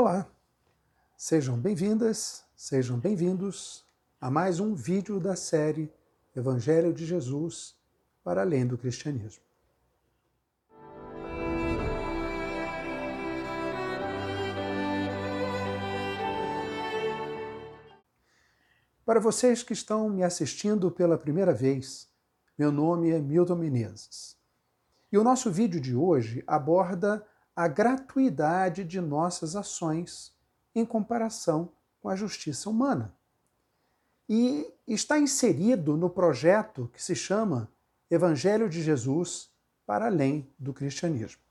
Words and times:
Olá, 0.00 0.26
sejam 1.14 1.58
bem-vindas, 1.58 2.42
sejam 2.56 2.98
bem-vindos 2.98 3.84
a 4.18 4.30
mais 4.30 4.58
um 4.58 4.74
vídeo 4.74 5.20
da 5.20 5.36
série 5.36 5.92
Evangelho 6.34 6.90
de 6.90 7.04
Jesus 7.04 7.76
para 8.24 8.40
além 8.40 8.66
do 8.66 8.78
cristianismo. 8.78 9.42
Para 19.04 19.20
vocês 19.20 19.62
que 19.62 19.74
estão 19.74 20.08
me 20.08 20.22
assistindo 20.22 20.90
pela 20.90 21.18
primeira 21.18 21.52
vez, 21.52 22.08
meu 22.56 22.72
nome 22.72 23.10
é 23.10 23.18
Milton 23.18 23.56
Menezes. 23.56 24.34
E 25.12 25.18
o 25.18 25.22
nosso 25.22 25.50
vídeo 25.52 25.78
de 25.78 25.94
hoje 25.94 26.42
aborda 26.46 27.22
a 27.60 27.68
gratuidade 27.68 28.84
de 28.84 29.02
nossas 29.02 29.54
ações 29.54 30.34
em 30.74 30.82
comparação 30.82 31.70
com 32.00 32.08
a 32.08 32.16
justiça 32.16 32.70
humana. 32.70 33.14
E 34.26 34.72
está 34.88 35.18
inserido 35.18 35.94
no 35.94 36.08
projeto 36.08 36.90
que 36.90 37.02
se 37.02 37.14
chama 37.14 37.70
Evangelho 38.10 38.66
de 38.66 38.82
Jesus 38.82 39.50
para 39.84 40.06
além 40.06 40.50
do 40.58 40.72
cristianismo, 40.72 41.42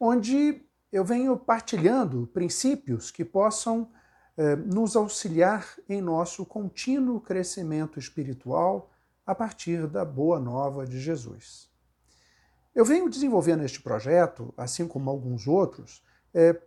onde 0.00 0.66
eu 0.90 1.04
venho 1.04 1.36
partilhando 1.36 2.28
princípios 2.34 3.12
que 3.12 3.24
possam 3.24 3.88
eh, 4.36 4.56
nos 4.56 4.96
auxiliar 4.96 5.68
em 5.88 6.02
nosso 6.02 6.44
contínuo 6.44 7.20
crescimento 7.20 7.96
espiritual 7.96 8.90
a 9.24 9.36
partir 9.36 9.86
da 9.86 10.04
boa 10.04 10.40
nova 10.40 10.84
de 10.84 10.98
Jesus. 10.98 11.70
Eu 12.76 12.84
venho 12.84 13.08
desenvolvendo 13.08 13.64
este 13.64 13.80
projeto, 13.80 14.52
assim 14.54 14.86
como 14.86 15.08
alguns 15.08 15.46
outros, 15.46 16.04
é, 16.34 16.60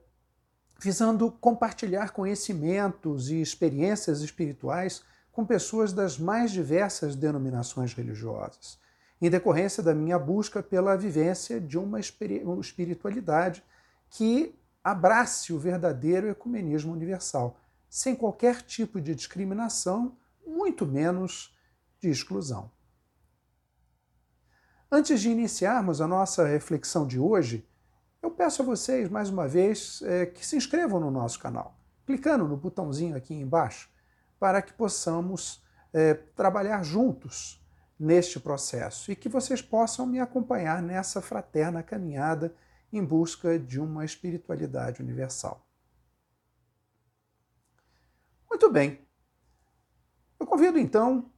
visando 0.81 1.29
compartilhar 1.29 2.13
conhecimentos 2.13 3.29
e 3.29 3.39
experiências 3.39 4.21
espirituais 4.21 5.03
com 5.31 5.45
pessoas 5.45 5.93
das 5.93 6.17
mais 6.17 6.49
diversas 6.49 7.15
denominações 7.15 7.93
religiosas, 7.93 8.79
em 9.21 9.29
decorrência 9.29 9.83
da 9.83 9.93
minha 9.93 10.17
busca 10.17 10.63
pela 10.63 10.97
vivência 10.97 11.61
de 11.61 11.77
uma 11.77 11.99
espiritualidade 11.99 13.63
que 14.09 14.59
abrace 14.83 15.53
o 15.53 15.59
verdadeiro 15.59 16.27
ecumenismo 16.27 16.91
universal, 16.91 17.55
sem 17.87 18.15
qualquer 18.15 18.63
tipo 18.63 18.99
de 18.99 19.13
discriminação, 19.13 20.17
muito 20.43 20.87
menos 20.87 21.55
de 22.01 22.09
exclusão. 22.09 22.71
Antes 24.91 25.21
de 25.21 25.29
iniciarmos 25.29 26.01
a 26.01 26.07
nossa 26.07 26.47
reflexão 26.47 27.05
de 27.05 27.19
hoje, 27.19 27.63
eu 28.23 28.31
peço 28.31 28.63
a 28.63 28.65
vocês, 28.65 29.07
mais 29.07 29.29
uma 29.29 29.47
vez, 29.47 30.01
é, 30.01 30.25
que 30.25 30.43
se 30.43 30.55
inscrevam 30.55 30.99
no 30.99 31.11
nosso 31.11 31.39
canal, 31.39 31.77
clicando 32.07 32.47
no 32.47 32.57
botãozinho 32.57 33.15
aqui 33.15 33.35
embaixo, 33.35 33.87
para 34.39 34.63
que 34.63 34.73
possamos 34.73 35.63
é, 35.93 36.15
trabalhar 36.15 36.83
juntos 36.83 37.63
neste 37.99 38.39
processo 38.39 39.11
e 39.11 39.15
que 39.15 39.29
vocês 39.29 39.61
possam 39.61 40.07
me 40.07 40.19
acompanhar 40.19 40.81
nessa 40.81 41.21
fraterna 41.21 41.83
caminhada 41.83 42.55
em 42.91 43.05
busca 43.05 43.59
de 43.59 43.79
uma 43.79 44.03
espiritualidade 44.03 45.03
universal. 45.03 45.63
Muito 48.49 48.71
bem. 48.71 49.07
Eu 50.39 50.47
convido 50.47 50.79
então 50.79 51.31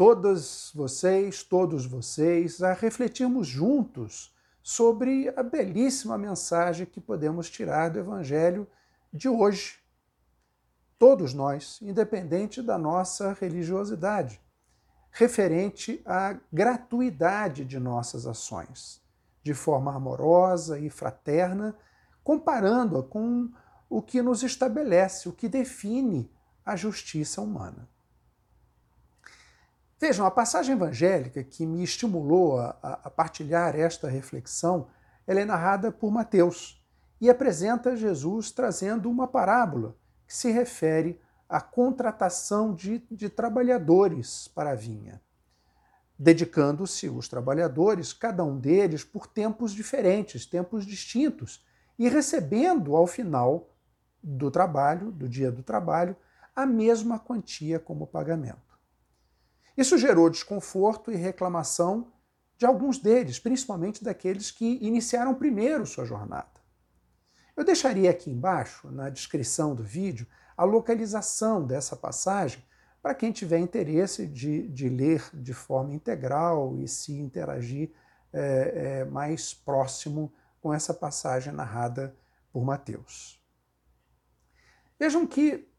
todas 0.00 0.72
vocês, 0.74 1.42
todos 1.42 1.84
vocês, 1.84 2.62
a 2.62 2.72
refletirmos 2.72 3.46
juntos 3.46 4.34
sobre 4.62 5.28
a 5.36 5.42
belíssima 5.42 6.16
mensagem 6.16 6.86
que 6.86 6.98
podemos 6.98 7.50
tirar 7.50 7.90
do 7.90 7.98
Evangelho 7.98 8.66
de 9.12 9.28
hoje. 9.28 9.78
Todos 10.98 11.34
nós, 11.34 11.78
independente 11.82 12.62
da 12.62 12.78
nossa 12.78 13.34
religiosidade, 13.34 14.40
referente 15.10 16.00
à 16.06 16.34
gratuidade 16.50 17.62
de 17.66 17.78
nossas 17.78 18.26
ações, 18.26 19.02
de 19.42 19.52
forma 19.52 19.94
amorosa 19.94 20.78
e 20.78 20.88
fraterna, 20.88 21.76
comparando-a 22.24 23.02
com 23.02 23.50
o 23.90 24.00
que 24.00 24.22
nos 24.22 24.42
estabelece, 24.42 25.28
o 25.28 25.32
que 25.32 25.46
define 25.46 26.32
a 26.64 26.74
justiça 26.74 27.42
humana. 27.42 27.86
Vejam, 30.00 30.24
a 30.24 30.30
passagem 30.30 30.74
evangélica 30.74 31.44
que 31.44 31.66
me 31.66 31.84
estimulou 31.84 32.58
a, 32.58 32.70
a 33.04 33.10
partilhar 33.10 33.76
esta 33.76 34.08
reflexão, 34.08 34.86
ela 35.26 35.40
é 35.40 35.44
narrada 35.44 35.92
por 35.92 36.10
Mateus 36.10 36.82
e 37.20 37.28
apresenta 37.28 37.94
Jesus 37.94 38.50
trazendo 38.50 39.10
uma 39.10 39.28
parábola 39.28 39.94
que 40.26 40.34
se 40.34 40.50
refere 40.50 41.20
à 41.46 41.60
contratação 41.60 42.74
de, 42.74 43.00
de 43.10 43.28
trabalhadores 43.28 44.48
para 44.48 44.70
a 44.70 44.74
vinha, 44.74 45.20
dedicando-se 46.18 47.10
os 47.10 47.28
trabalhadores, 47.28 48.14
cada 48.14 48.42
um 48.42 48.58
deles, 48.58 49.04
por 49.04 49.26
tempos 49.26 49.70
diferentes, 49.70 50.46
tempos 50.46 50.86
distintos, 50.86 51.62
e 51.98 52.08
recebendo 52.08 52.96
ao 52.96 53.06
final 53.06 53.68
do 54.22 54.50
trabalho, 54.50 55.12
do 55.12 55.28
dia 55.28 55.52
do 55.52 55.62
trabalho, 55.62 56.16
a 56.56 56.64
mesma 56.64 57.18
quantia 57.18 57.78
como 57.78 58.06
pagamento. 58.06 58.69
Isso 59.80 59.96
gerou 59.96 60.28
desconforto 60.28 61.10
e 61.10 61.16
reclamação 61.16 62.12
de 62.58 62.66
alguns 62.66 62.98
deles, 62.98 63.38
principalmente 63.38 64.04
daqueles 64.04 64.50
que 64.50 64.78
iniciaram 64.82 65.34
primeiro 65.34 65.86
sua 65.86 66.04
jornada. 66.04 66.60
Eu 67.56 67.64
deixaria 67.64 68.10
aqui 68.10 68.30
embaixo, 68.30 68.90
na 68.90 69.08
descrição 69.08 69.74
do 69.74 69.82
vídeo, 69.82 70.26
a 70.54 70.64
localização 70.64 71.66
dessa 71.66 71.96
passagem 71.96 72.62
para 73.00 73.14
quem 73.14 73.32
tiver 73.32 73.58
interesse 73.58 74.26
de, 74.26 74.68
de, 74.68 74.86
ler 74.86 75.24
de 75.32 75.54
forma 75.54 75.94
integral 75.94 76.76
e 76.78 76.86
se 76.86 77.12
interagir 77.14 77.90
é, 78.34 78.98
é, 79.00 79.04
mais 79.06 79.54
próximo 79.54 80.30
com 80.60 80.74
essa 80.74 80.92
passagem 80.92 81.54
narrada 81.54 82.14
por 82.52 82.62
Mateus. 82.62 83.42
Vejam 84.98 85.26
que 85.26 85.69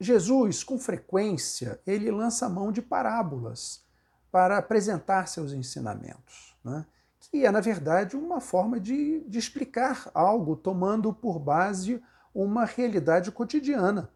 Jesus, 0.00 0.64
com 0.64 0.78
frequência, 0.78 1.78
ele 1.86 2.10
lança 2.10 2.48
mão 2.48 2.72
de 2.72 2.80
parábolas 2.80 3.84
para 4.32 4.56
apresentar 4.56 5.28
seus 5.28 5.52
ensinamentos, 5.52 6.56
né? 6.64 6.86
que 7.18 7.44
é, 7.44 7.50
na 7.50 7.60
verdade, 7.60 8.16
uma 8.16 8.40
forma 8.40 8.80
de, 8.80 9.20
de 9.20 9.38
explicar 9.38 10.10
algo 10.14 10.56
tomando 10.56 11.12
por 11.12 11.38
base 11.38 12.02
uma 12.34 12.64
realidade 12.64 13.30
cotidiana, 13.30 14.10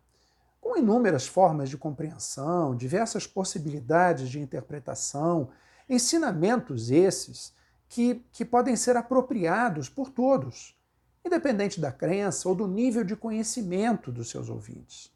com 0.59 0.79
inúmeras 0.79 1.27
formas 1.27 1.69
de 1.69 1.77
compreensão, 1.77 2.75
diversas 2.75 3.27
possibilidades 3.27 4.31
de 4.31 4.41
interpretação, 4.41 5.51
ensinamentos 5.87 6.91
esses 6.91 7.53
que, 7.91 8.25
que 8.33 8.45
podem 8.45 8.75
ser 8.75 8.97
apropriados 8.97 9.91
por 9.91 10.09
todos, 10.09 10.75
independente 11.23 11.79
da 11.79 11.93
crença 11.93 12.49
ou 12.49 12.55
do 12.55 12.67
nível 12.67 13.05
de 13.05 13.15
conhecimento 13.15 14.11
dos 14.11 14.31
seus 14.31 14.49
ouvintes. 14.49 15.14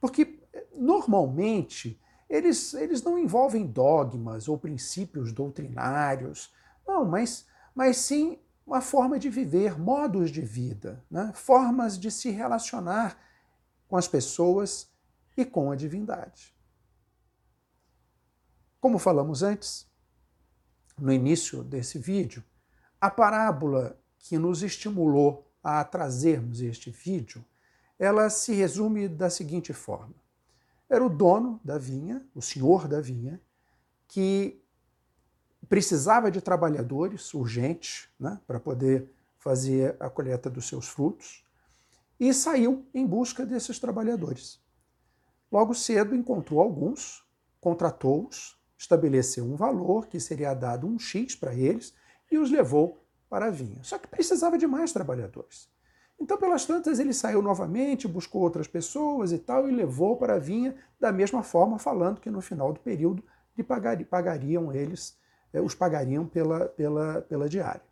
Porque, 0.00 0.40
normalmente, 0.74 2.00
eles, 2.28 2.74
eles 2.74 3.02
não 3.02 3.18
envolvem 3.18 3.66
dogmas 3.66 4.48
ou 4.48 4.56
princípios 4.56 5.32
doutrinários, 5.32 6.52
não, 6.86 7.04
mas, 7.04 7.46
mas 7.74 7.98
sim 7.98 8.38
uma 8.66 8.80
forma 8.80 9.18
de 9.18 9.28
viver, 9.28 9.78
modos 9.78 10.30
de 10.30 10.40
vida, 10.40 11.04
né? 11.10 11.32
formas 11.34 11.98
de 11.98 12.10
se 12.10 12.30
relacionar 12.30 13.18
com 13.88 13.96
as 13.96 14.06
pessoas 14.06 14.88
e 15.36 15.44
com 15.44 15.72
a 15.72 15.76
divindade. 15.76 16.54
Como 18.80 18.98
falamos 18.98 19.42
antes, 19.42 19.90
no 20.96 21.12
início 21.12 21.64
desse 21.64 21.98
vídeo, 21.98 22.44
a 23.00 23.10
parábola 23.10 23.98
que 24.18 24.38
nos 24.38 24.62
estimulou 24.62 25.52
a 25.62 25.82
trazermos 25.82 26.60
este 26.60 26.90
vídeo 26.90 27.44
ela 28.00 28.30
se 28.30 28.54
resume 28.54 29.06
da 29.06 29.28
seguinte 29.28 29.74
forma: 29.74 30.14
era 30.88 31.04
o 31.04 31.10
dono 31.10 31.60
da 31.62 31.76
vinha, 31.76 32.26
o 32.34 32.40
senhor 32.40 32.88
da 32.88 32.98
vinha, 32.98 33.38
que 34.08 34.58
precisava 35.68 36.30
de 36.30 36.40
trabalhadores 36.40 37.32
urgentes 37.34 38.08
né, 38.18 38.40
para 38.46 38.58
poder 38.58 39.08
fazer 39.38 39.96
a 40.00 40.08
colheita 40.08 40.48
dos 40.48 40.66
seus 40.66 40.88
frutos 40.88 41.44
e 42.18 42.32
saiu 42.34 42.84
em 42.92 43.06
busca 43.06 43.44
desses 43.44 43.78
trabalhadores. 43.78 44.58
Logo 45.52 45.74
cedo 45.74 46.14
encontrou 46.14 46.60
alguns, 46.60 47.24
contratou-os, 47.60 48.58
estabeleceu 48.76 49.44
um 49.44 49.56
valor 49.56 50.06
que 50.06 50.18
seria 50.18 50.54
dado 50.54 50.86
um 50.86 50.98
X 50.98 51.34
para 51.34 51.54
eles 51.54 51.94
e 52.30 52.38
os 52.38 52.50
levou 52.50 53.04
para 53.28 53.46
a 53.46 53.50
vinha. 53.50 53.82
Só 53.82 53.98
que 53.98 54.08
precisava 54.08 54.56
de 54.56 54.66
mais 54.66 54.92
trabalhadores. 54.92 55.68
Então, 56.20 56.36
pelas 56.36 56.66
tantas, 56.66 56.98
ele 56.98 57.14
saiu 57.14 57.40
novamente, 57.40 58.06
buscou 58.06 58.42
outras 58.42 58.68
pessoas 58.68 59.32
e 59.32 59.38
tal, 59.38 59.66
e 59.68 59.72
levou 59.72 60.16
para 60.16 60.34
a 60.34 60.38
vinha, 60.38 60.74
da 61.00 61.10
mesma 61.10 61.42
forma, 61.42 61.78
falando 61.78 62.20
que 62.20 62.30
no 62.30 62.42
final 62.42 62.72
do 62.72 62.80
período 62.80 63.24
lhe 63.56 64.04
pagariam 64.04 64.72
eles, 64.72 65.16
eh, 65.52 65.60
os 65.60 65.74
pagariam 65.74 66.26
pela, 66.26 66.66
pela, 66.66 67.22
pela 67.22 67.48
diária. 67.48 67.82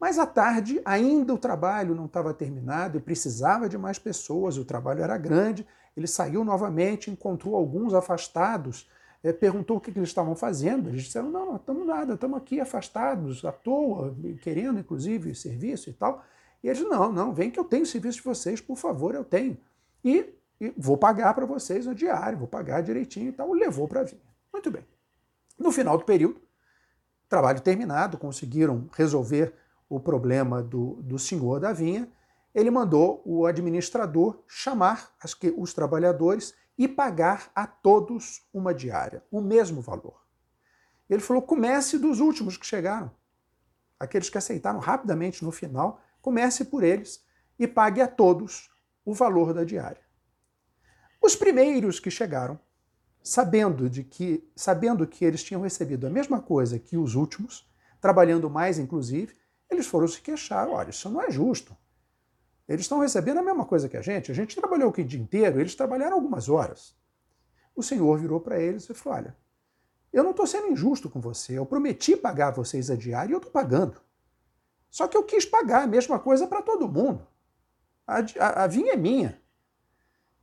Mas 0.00 0.18
à 0.18 0.26
tarde, 0.26 0.80
ainda 0.84 1.32
o 1.34 1.38
trabalho 1.38 1.94
não 1.94 2.06
estava 2.06 2.32
terminado 2.34 2.96
e 2.96 3.00
precisava 3.00 3.68
de 3.68 3.78
mais 3.78 3.98
pessoas, 3.98 4.56
o 4.56 4.64
trabalho 4.64 5.02
era 5.02 5.16
grande. 5.18 5.66
Ele 5.96 6.06
saiu 6.06 6.42
novamente, 6.42 7.10
encontrou 7.10 7.54
alguns 7.54 7.92
afastados, 7.92 8.88
é, 9.22 9.30
perguntou 9.30 9.76
o 9.76 9.80
que, 9.80 9.92
que, 9.92 9.98
eles 9.98 10.08
estavam 10.08 10.34
fazendo. 10.34 10.88
Eles 10.88 11.02
disseram: 11.02 11.30
não, 11.30 11.44
não 11.44 11.56
estamos 11.56 11.86
nada, 11.86 12.14
estamos 12.14 12.38
aqui 12.38 12.58
afastados, 12.60 13.44
à 13.44 13.52
toa, 13.52 14.16
querendo 14.40 14.80
inclusive 14.80 15.34
serviço 15.34 15.90
e 15.90 15.92
tal. 15.92 16.24
E 16.62 16.68
eles: 16.68 16.82
não, 16.82 17.12
não, 17.12 17.32
vem 17.32 17.50
que 17.50 17.58
eu 17.58 17.64
tenho 17.64 17.86
serviço 17.86 18.18
de 18.18 18.24
vocês, 18.24 18.60
por 18.60 18.76
favor, 18.76 19.14
eu 19.14 19.24
tenho. 19.24 19.58
E, 20.04 20.32
e 20.60 20.72
vou 20.76 20.96
pagar 20.96 21.34
para 21.34 21.46
vocês 21.46 21.86
no 21.86 21.94
diário, 21.94 22.38
vou 22.38 22.48
pagar 22.48 22.82
direitinho 22.82 23.28
e 23.28 23.32
tal. 23.32 23.52
Levou 23.52 23.88
para 23.88 24.00
a 24.00 24.04
vinha. 24.04 24.22
Muito 24.52 24.70
bem. 24.70 24.84
No 25.58 25.70
final 25.70 25.96
do 25.98 26.04
período, 26.04 26.40
trabalho 27.28 27.60
terminado, 27.60 28.18
conseguiram 28.18 28.88
resolver 28.92 29.54
o 29.88 30.00
problema 30.00 30.62
do, 30.62 30.94
do 31.02 31.18
senhor 31.18 31.60
da 31.60 31.72
vinha. 31.72 32.08
Ele 32.54 32.70
mandou 32.70 33.22
o 33.24 33.46
administrador 33.46 34.42
chamar 34.48 35.10
as, 35.22 35.36
os 35.56 35.72
trabalhadores 35.72 36.54
e 36.76 36.88
pagar 36.88 37.50
a 37.54 37.66
todos 37.66 38.42
uma 38.52 38.74
diária, 38.74 39.22
o 39.30 39.40
mesmo 39.40 39.80
valor. 39.80 40.20
Ele 41.08 41.20
falou: 41.20 41.42
comece 41.42 41.98
dos 41.98 42.20
últimos 42.20 42.56
que 42.56 42.66
chegaram. 42.66 43.10
Aqueles 43.98 44.30
que 44.30 44.38
aceitaram 44.38 44.78
rapidamente 44.78 45.44
no 45.44 45.52
final, 45.52 46.00
comece 46.20 46.64
por 46.64 46.82
eles 46.82 47.24
e 47.58 47.66
pague 47.66 48.00
a 48.00 48.08
todos 48.08 48.70
o 49.04 49.14
valor 49.14 49.52
da 49.52 49.64
diária. 49.64 50.00
Os 51.20 51.36
primeiros 51.36 52.00
que 52.00 52.10
chegaram, 52.10 52.58
sabendo 53.22 53.90
de 53.90 54.02
que 54.02 54.48
sabendo 54.56 55.06
que 55.06 55.24
eles 55.24 55.44
tinham 55.44 55.62
recebido 55.62 56.06
a 56.06 56.10
mesma 56.10 56.40
coisa 56.40 56.78
que 56.78 56.96
os 56.96 57.14
últimos, 57.14 57.68
trabalhando 58.00 58.48
mais 58.48 58.78
inclusive, 58.78 59.34
eles 59.70 59.86
foram 59.86 60.08
se 60.08 60.20
queixar, 60.20 60.68
olha, 60.68 60.90
isso 60.90 61.08
não 61.10 61.20
é 61.20 61.30
justo. 61.30 61.76
Eles 62.66 62.82
estão 62.82 63.00
recebendo 63.00 63.38
a 63.38 63.42
mesma 63.42 63.64
coisa 63.64 63.88
que 63.88 63.96
a 63.96 64.02
gente. 64.02 64.30
A 64.30 64.34
gente 64.34 64.56
trabalhou 64.56 64.90
o 64.90 65.04
dia 65.04 65.20
inteiro, 65.20 65.60
eles 65.60 65.74
trabalharam 65.74 66.14
algumas 66.14 66.48
horas. 66.48 66.94
O 67.74 67.82
Senhor 67.82 68.18
virou 68.18 68.40
para 68.40 68.60
eles 68.60 68.88
e 68.88 68.94
falou: 68.94 69.18
Olha, 69.18 69.36
eu 70.12 70.22
não 70.22 70.30
estou 70.30 70.46
sendo 70.46 70.68
injusto 70.68 71.10
com 71.10 71.20
você. 71.20 71.58
Eu 71.58 71.66
prometi 71.66 72.16
pagar 72.16 72.52
vocês 72.52 72.90
a 72.90 72.96
diária 72.96 73.30
e 73.30 73.34
eu 73.34 73.38
estou 73.38 73.52
pagando. 73.52 74.00
Só 74.90 75.06
que 75.06 75.16
eu 75.16 75.22
quis 75.22 75.44
pagar 75.44 75.82
a 75.82 75.86
mesma 75.86 76.18
coisa 76.18 76.46
para 76.46 76.62
todo 76.62 76.88
mundo. 76.88 77.26
A, 78.06 78.18
a, 78.38 78.64
a, 78.64 78.66
vinha 78.66 78.94
é 78.94 78.96
minha. 78.96 79.40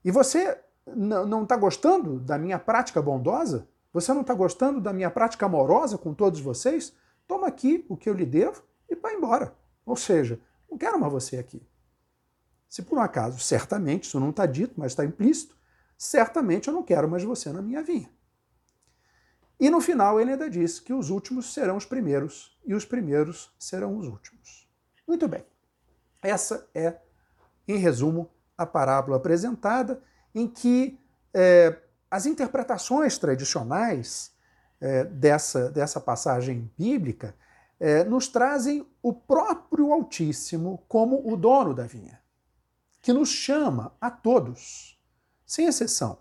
E 0.04 0.10
você 0.10 0.58
não 0.86 1.44
está 1.44 1.58
gostando 1.58 2.20
da 2.20 2.38
minha 2.38 2.58
prática 2.58 3.02
bondosa? 3.02 3.68
Você 3.92 4.14
não 4.14 4.22
está 4.22 4.34
gostando 4.34 4.80
da 4.80 4.94
minha 4.94 5.12
prática 5.12 5.46
amorosa 5.46 5.98
com 5.98 6.14
todos 6.14 6.40
vocês? 6.40 6.94
Toma 7.28 7.48
aqui 7.48 7.86
o 7.90 7.98
que 7.98 8.10
eu 8.10 8.14
lhe 8.14 8.26
devo 8.26 8.64
e 8.90 8.96
vai 8.96 9.16
embora. 9.16 9.54
Ou 9.86 9.98
seja, 9.98 10.40
não 10.70 10.78
quero 10.78 11.00
mais 11.00 11.12
você 11.12 11.38
aqui. 11.38 11.62
Se 12.70 12.82
por 12.82 12.98
um 12.98 13.02
acaso, 13.02 13.40
certamente, 13.40 14.04
isso 14.04 14.20
não 14.20 14.30
está 14.30 14.46
dito, 14.46 14.74
mas 14.78 14.92
está 14.92 15.04
implícito, 15.04 15.56
certamente 15.98 16.68
eu 16.68 16.74
não 16.74 16.84
quero 16.84 17.10
mais 17.10 17.24
você 17.24 17.52
na 17.52 17.62
minha 17.62 17.82
vinha. 17.82 18.10
E 19.60 19.70
no 19.70 19.82
final 19.82 20.20
ele 20.20 20.32
ainda 20.32 20.50
disse 20.50 20.82
que 20.82 20.94
os 20.94 21.10
últimos 21.10 21.54
serão 21.54 21.78
os 21.78 21.86
primeiros 21.86 22.58
e 22.66 22.76
os 22.76 22.86
primeiros 22.86 23.54
serão 23.58 23.98
os 23.98 24.08
últimos. 24.08 24.68
Muito 25.08 25.28
bem. 25.28 25.46
Essa 26.22 26.68
é, 26.76 26.98
em 27.68 27.78
resumo, 27.78 28.30
a 28.58 28.66
parábola 28.66 29.18
apresentada, 29.18 30.02
em 30.34 30.48
que 30.48 31.00
é, 31.34 31.80
as 32.10 32.26
interpretações 32.26 33.18
tradicionais 33.18 34.32
é, 34.80 35.04
dessa, 35.06 35.70
dessa 35.72 36.00
passagem 36.00 36.72
bíblica 36.78 37.36
é, 37.80 38.04
nos 38.04 38.28
trazem 38.28 38.88
o 39.02 39.14
próprio 39.14 39.92
Altíssimo 39.92 40.84
como 40.88 41.32
o 41.32 41.36
dono 41.36 41.74
da 41.74 41.84
vinha 41.84 42.20
que 43.08 43.14
nos 43.14 43.30
chama 43.30 43.96
a 44.02 44.12
todos, 44.12 45.00
sem 45.46 45.66
exceção, 45.66 46.20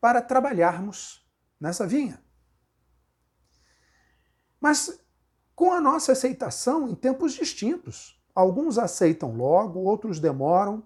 para 0.00 0.22
trabalharmos 0.22 1.23
nessa 1.60 1.86
vinha. 1.86 2.22
Mas 4.60 4.98
com 5.54 5.72
a 5.72 5.80
nossa 5.80 6.12
aceitação 6.12 6.88
em 6.88 6.94
tempos 6.94 7.32
distintos. 7.32 8.20
Alguns 8.34 8.78
aceitam 8.78 9.36
logo, 9.36 9.78
outros 9.80 10.18
demoram, 10.18 10.84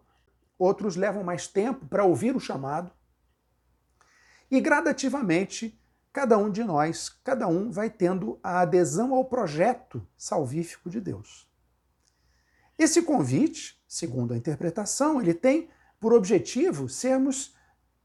outros 0.58 0.96
levam 0.96 1.24
mais 1.24 1.46
tempo 1.46 1.86
para 1.86 2.04
ouvir 2.04 2.36
o 2.36 2.40
chamado. 2.40 2.92
E 4.50 4.60
gradativamente, 4.60 5.80
cada 6.12 6.36
um 6.36 6.50
de 6.50 6.62
nós, 6.62 7.08
cada 7.08 7.46
um 7.46 7.70
vai 7.70 7.88
tendo 7.88 8.38
a 8.42 8.60
adesão 8.60 9.14
ao 9.14 9.24
projeto 9.24 10.06
salvífico 10.16 10.90
de 10.90 11.00
Deus. 11.00 11.48
Esse 12.78 13.02
convite 13.02 13.78
segundo 13.88 14.34
a 14.34 14.36
interpretação, 14.36 15.20
ele 15.20 15.32
tem 15.32 15.70
por 15.98 16.12
objetivo 16.12 16.88
sermos 16.88 17.56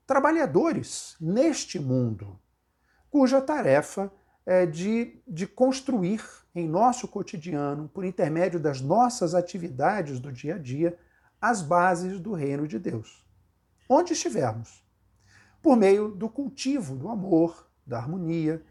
trabalhadores 0.08 1.16
neste 1.20 1.78
mundo, 1.78 2.40
cuja 3.14 3.40
tarefa 3.40 4.12
é 4.44 4.66
de, 4.66 5.22
de 5.28 5.46
construir 5.46 6.26
em 6.56 6.68
nosso 6.68 7.08
cotidiano, 7.08 7.88
por 7.88 8.04
intermédio 8.04 8.60
das 8.60 8.82
nossas 8.82 9.36
atividades 9.36 10.20
do 10.20 10.32
dia 10.32 10.56
a 10.56 10.58
dia, 10.58 10.98
as 11.40 11.62
bases 11.62 12.20
do 12.20 12.34
reino 12.34 12.68
de 12.68 12.80
Deus, 12.80 13.24
onde 13.88 14.14
estivermos, 14.14 14.84
por 15.62 15.78
meio 15.78 16.10
do 16.10 16.28
cultivo 16.28 16.96
do 16.96 17.08
amor, 17.08 17.70
da 17.86 18.00
harmonia, 18.00 18.66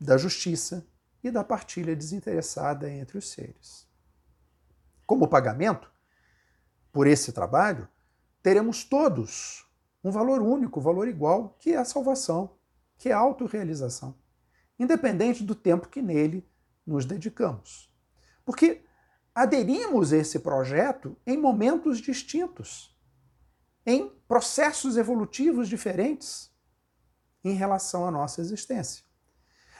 da 0.00 0.16
justiça 0.16 0.84
e 1.22 1.30
da 1.30 1.44
partilha 1.44 1.94
desinteressada 1.94 2.90
entre 2.90 3.18
os 3.18 3.30
seres. 3.30 3.86
Como 5.06 5.28
pagamento, 5.28 5.88
por 6.90 7.06
esse 7.06 7.30
trabalho, 7.30 7.86
teremos 8.42 8.82
todos 8.82 9.64
um 10.02 10.10
valor 10.10 10.42
único, 10.42 10.80
um 10.80 10.82
valor 10.82 11.06
igual, 11.06 11.56
que 11.60 11.70
é 11.70 11.76
a 11.76 11.84
salvação, 11.84 12.50
que 12.96 13.08
é 13.08 13.12
a 13.12 13.18
autorrealização, 13.18 14.14
independente 14.78 15.42
do 15.42 15.54
tempo 15.54 15.88
que 15.88 16.02
nele 16.02 16.48
nos 16.86 17.04
dedicamos. 17.04 17.92
Porque 18.44 18.84
aderimos 19.34 20.12
a 20.12 20.18
esse 20.18 20.38
projeto 20.38 21.16
em 21.26 21.36
momentos 21.36 21.98
distintos, 21.98 22.96
em 23.86 24.10
processos 24.28 24.96
evolutivos 24.96 25.68
diferentes 25.68 26.50
em 27.42 27.54
relação 27.54 28.06
à 28.06 28.10
nossa 28.10 28.40
existência. 28.40 29.04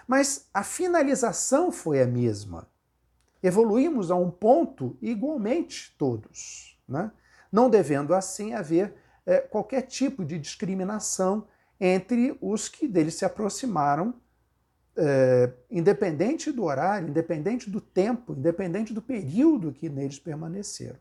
Mas 0.07 0.49
a 0.53 0.63
finalização 0.63 1.73
foi 1.73 2.03
a 2.03 2.07
mesma. 2.07 2.69
Evoluímos 3.43 4.11
a 4.11 4.17
um 4.17 4.31
ponto 4.31 4.99
igualmente 5.01 5.95
todos 5.99 6.75
né? 6.89 7.11
não 7.51 7.69
devendo 7.71 8.15
assim 8.15 8.55
haver 8.55 8.95
é, 9.27 9.39
qualquer 9.39 9.83
tipo 9.83 10.25
de 10.25 10.39
discriminação 10.39 11.47
entre 11.87 12.35
os 12.41 12.67
que 12.67 12.89
dele 12.89 13.11
se 13.11 13.27
aproximaram, 13.27 14.15
é, 14.97 15.53
independente 15.71 16.51
do 16.51 16.65
horário, 16.65 17.09
independente 17.09 17.69
do 17.69 17.79
tempo, 17.79 18.33
independente 18.33 18.95
do 18.95 19.03
período 19.03 19.71
que 19.71 19.91
neles 19.91 20.19
permaneceram. 20.19 20.99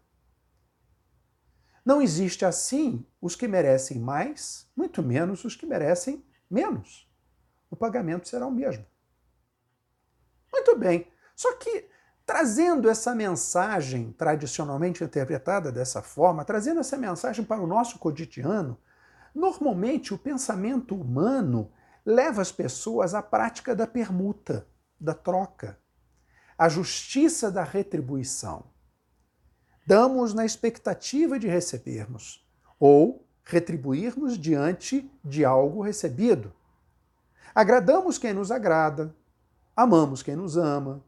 Não 1.86 2.02
existe 2.02 2.44
assim 2.44 3.06
os 3.22 3.34
que 3.34 3.48
merecem 3.48 3.98
mais, 3.98 4.68
muito 4.76 5.02
menos 5.02 5.46
os 5.46 5.56
que 5.56 5.66
merecem 5.66 6.22
menos. 6.52 7.10
O 7.72 7.78
pagamento 7.78 8.28
será 8.28 8.46
o 8.46 8.52
mesmo. 8.52 8.86
Muito 10.52 10.76
bem. 10.76 11.08
Só 11.34 11.56
que 11.56 11.88
trazendo 12.26 12.90
essa 12.90 13.16
mensagem 13.16 14.12
tradicionalmente 14.12 15.02
interpretada 15.02 15.72
dessa 15.72 16.02
forma, 16.02 16.44
trazendo 16.44 16.82
essa 16.82 16.98
mensagem 16.98 17.46
para 17.46 17.62
o 17.62 17.68
nosso 17.68 18.00
cotidiano, 18.00 18.78
normalmente 19.34 20.14
o 20.14 20.18
pensamento 20.18 20.96
humano 20.96 21.72
leva 22.06 22.42
as 22.42 22.52
pessoas 22.52 23.14
à 23.14 23.22
prática 23.22 23.76
da 23.76 23.88
permuta, 23.88 24.68
da 25.00 25.14
troca, 25.14 25.80
à 26.58 26.70
justiça 26.70 27.52
da 27.52 27.64
retribuição. 27.64 28.66
Damos 29.86 30.34
na 30.34 30.46
expectativa 30.46 31.40
de 31.40 31.48
recebermos, 31.48 32.46
ou 32.80 33.28
retribuirmos 33.44 34.38
diante 34.38 35.10
de 35.24 35.44
algo 35.44 35.82
recebido. 35.82 36.54
Agradamos 37.54 38.18
quem 38.18 38.34
nos 38.34 38.52
agrada, 38.52 39.16
amamos 39.76 40.24
quem 40.24 40.36
nos 40.36 40.58
ama, 40.58 41.04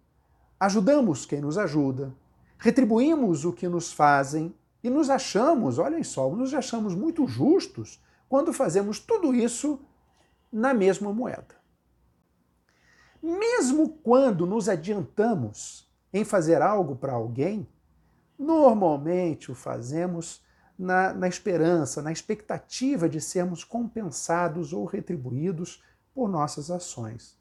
ajudamos 0.60 1.26
quem 1.26 1.42
nos 1.42 1.58
ajuda, 1.58 2.14
retribuímos 2.58 3.46
o 3.46 3.54
que 3.54 3.68
nos 3.68 3.94
fazem 3.94 4.54
e 4.84 4.90
nos 4.90 5.10
achamos, 5.10 5.80
olhem 5.80 6.04
só, 6.04 6.30
nos 6.30 6.54
achamos 6.54 6.94
muito 6.94 7.28
justos 7.28 8.02
quando 8.36 8.52
fazemos 8.52 9.00
tudo 9.00 9.34
isso 9.34 9.80
na 10.52 10.74
mesma 10.74 11.14
moeda. 11.14 11.56
Mesmo 13.24 13.88
quando 13.88 14.46
nos 14.46 14.68
adiantamos 14.68 15.90
em 16.12 16.26
fazer 16.26 16.62
algo 16.62 16.98
para 16.98 17.14
alguém, 17.14 17.66
normalmente 18.38 19.54
o 19.54 19.56
fazemos 19.56 20.44
na, 20.78 21.14
na, 21.14 21.30
esperança, 21.30 22.02
na 22.02 22.12
expectativa 22.12 23.08
de 23.08 23.22
sermos 23.22 23.64
compensados 23.64 24.74
ou 24.74 24.84
retribuídos 24.84 25.82
por 26.14 26.28
nossas 26.28 26.70
ações. 26.70 27.40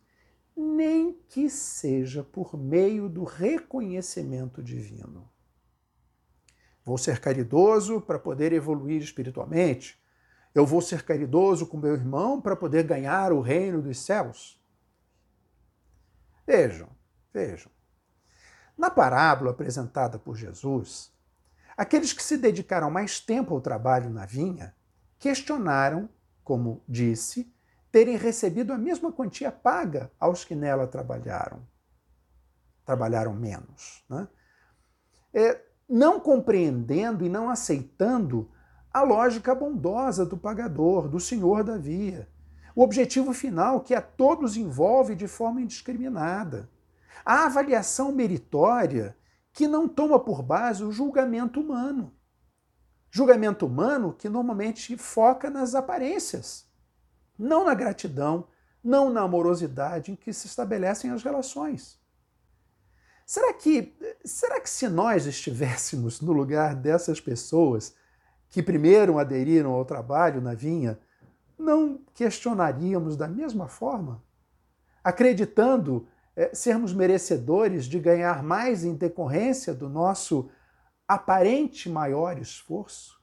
nem 0.57 1.13
que 1.29 1.51
seja 1.51 2.23
por 2.23 2.57
meio 2.57 3.09
do 3.09 3.25
reconhecimento 3.25 4.63
divino. 4.63 5.29
Vou 6.85 6.97
ser 6.97 7.19
caridoso 7.19 8.01
para 8.01 8.17
poder 8.17 8.53
evoluir 8.53 9.03
espiritualmente. 9.03 10.04
Eu 10.55 10.65
vou 10.65 10.81
ser 10.81 11.03
caridoso 11.03 11.67
com 11.67 11.77
meu 11.77 11.95
irmão 11.95 12.41
para 12.41 12.55
poder 12.55 12.85
ganhar 12.85 13.33
o 13.33 13.41
reino 13.41 13.83
dos 13.83 13.99
céus. 13.99 14.63
Vejam, 16.47 16.89
vejam. 17.33 17.73
Na 18.79 18.89
parábola 18.89 19.51
apresentada 19.51 20.19
por 20.19 20.37
Jesus, 20.37 21.13
aqueles 21.77 22.13
que 22.13 22.23
se 22.23 22.37
dedicaram 22.37 22.91
mais 22.91 23.19
tempo 23.19 23.53
ao 23.53 23.61
trabalho 23.61 24.11
na 24.11 24.27
vinha 24.27 24.75
questionaram, 25.19 26.09
como 26.45 26.85
disse, 26.89 27.53
terem 27.91 28.17
recebido 28.17 28.73
a 28.73 28.79
mesma 28.79 29.13
quantia 29.13 29.51
paga 29.51 30.11
aos 30.21 30.45
que 30.45 30.55
nela 30.55 30.87
trabalharam. 30.87 31.67
Trabalharam 32.85 33.33
menos. 33.33 34.05
Né? 34.09 34.29
É, 35.33 35.65
não 35.89 36.21
compreendendo 36.21 37.25
e 37.25 37.29
não 37.29 37.49
aceitando 37.49 38.51
a 38.95 39.03
lógica 39.03 39.53
bondosa 39.57 40.25
do 40.25 40.37
pagador, 40.37 41.09
do 41.09 41.19
senhor 41.19 41.65
da 41.65 41.77
via. 41.77 42.29
O 42.77 42.83
objetivo 42.85 43.33
final 43.33 43.81
que 43.81 43.93
a 43.93 44.01
todos 44.01 44.57
envolve 44.57 45.17
de 45.17 45.27
forma 45.27 45.61
indiscriminada. 45.61 46.71
A 47.25 47.47
avaliação 47.47 48.13
meritória 48.13 49.17
que 49.53 49.67
não 49.67 49.89
toma 49.89 50.21
por 50.21 50.43
base 50.43 50.85
o 50.85 50.93
julgamento 50.93 51.61
humano. 51.61 52.15
Julgamento 53.11 53.67
humano 53.67 54.13
que 54.13 54.29
normalmente 54.29 54.97
foca 54.97 55.51
nas 55.51 55.75
aparências, 55.75 56.69
não 57.37 57.65
na 57.65 57.75
gratidão, 57.75 58.47
não 58.83 59.11
na 59.11 59.23
amorosidade 59.23 60.13
em 60.13 60.17
que 60.17 60.33
se 60.33 60.47
estabelecem 60.47 61.11
as 61.11 61.23
relações. 61.25 61.99
Será 63.27 63.53
que, 63.55 63.93
será 64.25 64.61
que 64.61 64.71
se 64.71 64.89
nós 64.89 65.27
estivéssemos 65.27 66.21
no 66.21 66.33
lugar 66.33 66.77
dessas 66.77 67.21
pessoas 67.21 67.95
que 68.55 68.63
primeiro 68.63 69.19
aderiram 69.19 69.73
ao 69.73 69.85
trabalho 69.85 70.41
na 70.41 70.55
vinha, 70.55 70.97
não 71.59 71.99
questionaríamos 72.15 73.17
da 73.17 73.27
mesma 73.27 73.67
forma? 73.67 74.23
Acreditando 75.03 76.07
é, 76.37 76.55
sermos 76.55 76.95
merecedores 76.95 77.85
de 77.85 77.99
ganhar 77.99 78.45
mais 78.45 78.85
em 78.85 78.95
decorrência 78.95 79.75
do 79.75 79.89
nosso 79.89 80.49
aparente 81.09 81.91
maior 81.91 82.39
esforço? 82.39 83.21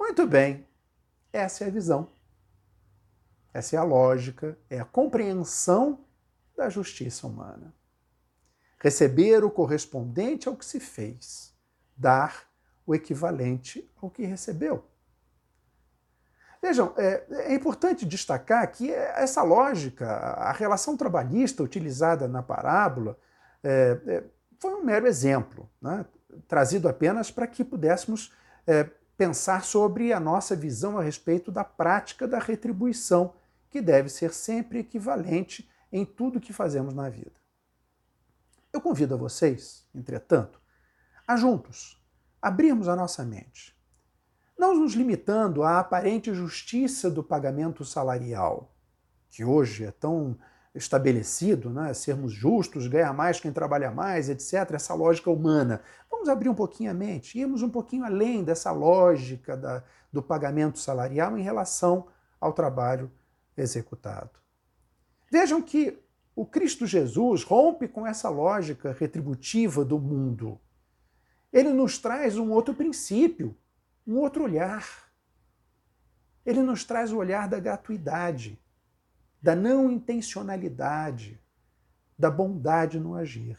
Muito 0.00 0.26
bem, 0.26 0.66
essa 1.30 1.64
é 1.64 1.66
a 1.66 1.70
visão. 1.70 2.08
Essa 3.52 3.76
é 3.76 3.78
a 3.78 3.84
lógica, 3.84 4.58
é 4.70 4.80
a 4.80 4.84
compreensão 4.86 6.06
da 6.56 6.70
justiça 6.70 7.26
humana. 7.26 7.74
Receber 8.80 9.44
o 9.44 9.50
correspondente 9.50 10.48
ao 10.48 10.56
que 10.56 10.64
se 10.64 10.80
fez, 10.80 11.54
dar 11.94 12.47
o 12.88 12.94
equivalente 12.94 13.86
ao 14.00 14.08
que 14.08 14.24
recebeu. 14.24 14.82
Vejam, 16.60 16.94
é, 16.96 17.22
é, 17.30 17.54
importante 17.54 18.06
destacar 18.06 18.66
que 18.72 18.90
essa 18.90 19.42
lógica, 19.42 20.08
a 20.08 20.52
relação 20.52 20.96
trabalhista 20.96 21.62
utilizada 21.62 22.26
na 22.26 22.42
parábola, 22.42 23.18
é, 23.62 24.00
é, 24.06 24.24
foi 24.58 24.74
um 24.74 24.82
mero 24.82 25.06
exemplo, 25.06 25.68
né? 25.82 26.06
trazido 26.48 26.88
apenas 26.88 27.30
para 27.30 27.46
que 27.46 27.62
pudéssemos 27.62 28.32
é, 28.66 28.84
pensar 29.18 29.64
sobre 29.64 30.10
a 30.10 30.18
nossa 30.18 30.56
visão 30.56 30.98
a 30.98 31.02
respeito 31.02 31.52
da 31.52 31.64
prática 31.64 32.26
da 32.26 32.38
retribuição, 32.38 33.34
que 33.68 33.82
deve 33.82 34.08
ser 34.08 34.32
sempre 34.32 34.78
equivalente 34.78 35.70
em 35.92 36.06
tudo 36.06 36.40
que 36.40 36.54
fazemos 36.54 36.94
na 36.94 37.10
vida. 37.10 37.38
Eu 38.72 38.80
convido 38.80 39.12
a 39.12 39.18
vocês, 39.18 39.86
entretanto, 39.94 40.58
a 41.26 41.36
juntos 41.36 41.97
abrirmos 42.40 42.88
a 42.88 42.96
nossa 42.96 43.24
mente, 43.24 43.76
não 44.58 44.74
nos 44.74 44.94
limitando 44.94 45.62
à 45.62 45.78
aparente 45.78 46.34
justiça 46.34 47.10
do 47.10 47.22
pagamento 47.22 47.84
salarial, 47.84 48.74
que 49.30 49.44
hoje 49.44 49.84
é 49.84 49.90
tão 49.90 50.36
estabelecido, 50.74 51.70
né? 51.70 51.92
sermos 51.92 52.32
justos, 52.32 52.86
ganhar 52.86 53.12
mais 53.12 53.40
quem 53.40 53.52
trabalha 53.52 53.90
mais, 53.90 54.28
etc., 54.28 54.74
essa 54.74 54.94
lógica 54.94 55.30
humana. 55.30 55.82
Vamos 56.10 56.28
abrir 56.28 56.48
um 56.48 56.54
pouquinho 56.54 56.90
a 56.90 56.94
mente, 56.94 57.38
irmos 57.38 57.62
um 57.62 57.70
pouquinho 57.70 58.04
além 58.04 58.44
dessa 58.44 58.70
lógica 58.70 59.56
da, 59.56 59.82
do 60.12 60.22
pagamento 60.22 60.78
salarial 60.78 61.36
em 61.36 61.42
relação 61.42 62.06
ao 62.40 62.52
trabalho 62.52 63.10
executado. 63.56 64.30
Vejam 65.30 65.60
que 65.60 65.98
o 66.34 66.46
Cristo 66.46 66.86
Jesus 66.86 67.42
rompe 67.42 67.88
com 67.88 68.06
essa 68.06 68.28
lógica 68.28 68.96
retributiva 68.98 69.84
do 69.84 69.98
mundo. 69.98 70.60
Ele 71.52 71.72
nos 71.72 71.98
traz 71.98 72.36
um 72.36 72.50
outro 72.50 72.74
princípio, 72.74 73.56
um 74.06 74.16
outro 74.16 74.44
olhar. 74.44 75.10
Ele 76.44 76.62
nos 76.62 76.84
traz 76.84 77.12
o 77.12 77.16
olhar 77.16 77.48
da 77.48 77.58
gratuidade, 77.58 78.58
da 79.40 79.54
não 79.54 79.90
intencionalidade, 79.90 81.40
da 82.18 82.30
bondade 82.30 82.98
no 82.98 83.14
agir. 83.14 83.58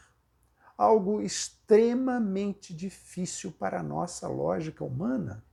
Algo 0.76 1.20
extremamente 1.20 2.74
difícil 2.74 3.52
para 3.52 3.80
a 3.80 3.82
nossa 3.82 4.28
lógica 4.28 4.84
humana, 4.84 5.44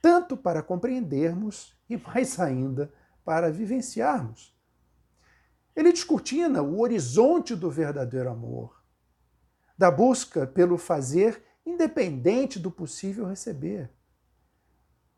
tanto 0.00 0.36
para 0.36 0.62
compreendermos 0.62 1.76
e 1.88 1.96
mais 1.96 2.38
ainda 2.40 2.92
para 3.24 3.50
vivenciarmos. 3.50 4.56
Ele 5.76 5.92
descortina 5.92 6.60
o 6.60 6.80
horizonte 6.80 7.54
do 7.54 7.70
verdadeiro 7.70 8.30
amor, 8.30 8.82
da 9.76 9.90
busca 9.90 10.46
pelo 10.46 10.76
fazer 10.76 11.47
independente 11.68 12.58
do 12.58 12.70
possível 12.70 13.26
receber. 13.26 13.90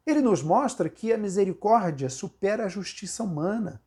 Ele 0.04 0.20
nos 0.20 0.42
mostra 0.42 0.88
que 0.88 1.12
a 1.12 1.18
misericórdia 1.18 2.08
supera 2.08 2.64
a 2.64 2.68
justiça 2.68 3.22
humana, 3.22 3.82